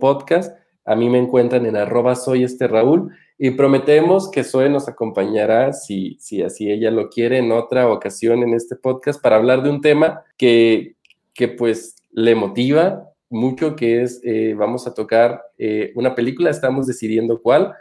[0.00, 0.58] Podcast.
[0.84, 6.16] A mí me encuentran en arroba este Raúl y prometemos que Zoe nos acompañará, si,
[6.18, 9.80] si así ella lo quiere, en otra ocasión en este podcast para hablar de un
[9.80, 10.96] tema que,
[11.32, 16.88] que pues le motiva mucho, que es, eh, vamos a tocar eh, una película, estamos
[16.88, 17.74] decidiendo cuál,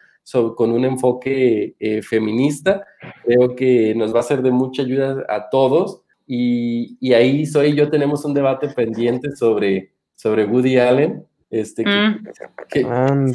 [0.56, 2.86] con un enfoque eh, feminista.
[3.26, 7.76] Creo que nos va a ser de mucha ayuda a todos y, ahí Soy y
[7.76, 13.32] yo tenemos un debate pendiente sobre, sobre Woody Allen, este, que, mm.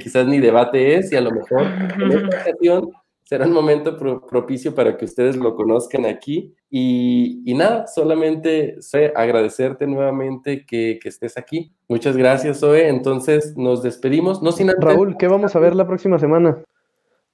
[0.00, 1.66] quizás, ni, debate es, y a lo mejor
[2.00, 2.90] en esta ocasión
[3.24, 6.54] será un momento propicio para que ustedes lo conozcan aquí.
[6.70, 11.74] Y, nada, solamente Zoe, agradecerte nuevamente que, que, estés aquí.
[11.88, 12.88] Muchas gracias, Zoe.
[12.88, 14.42] Entonces nos despedimos.
[14.42, 16.56] No sin Raúl, ¿qué vamos a ver la próxima semana?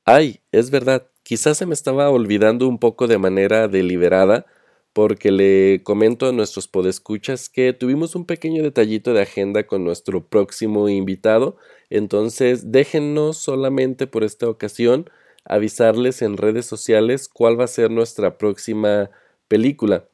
[0.05, 1.07] Ay, es verdad.
[1.22, 4.47] Quizás se me estaba olvidando un poco de manera deliberada
[4.93, 10.26] porque le comento a nuestros podescuchas que tuvimos un pequeño detallito de agenda con nuestro
[10.26, 11.57] próximo invitado,
[11.91, 15.09] entonces déjennos solamente por esta ocasión
[15.45, 19.11] avisarles en redes sociales cuál va a ser nuestra próxima
[19.49, 20.05] película.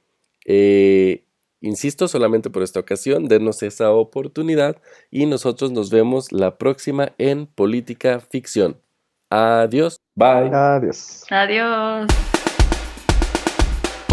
[0.44, 1.24] Eh,
[1.60, 4.76] insisto, solamente por esta ocasión, denos esa oportunidad
[5.10, 8.80] y nosotros nos vemos la próxima en Política Ficción.
[9.30, 9.98] Adiós.
[10.14, 10.50] Bye.
[10.52, 11.24] Adiós.
[11.30, 12.35] Adiós.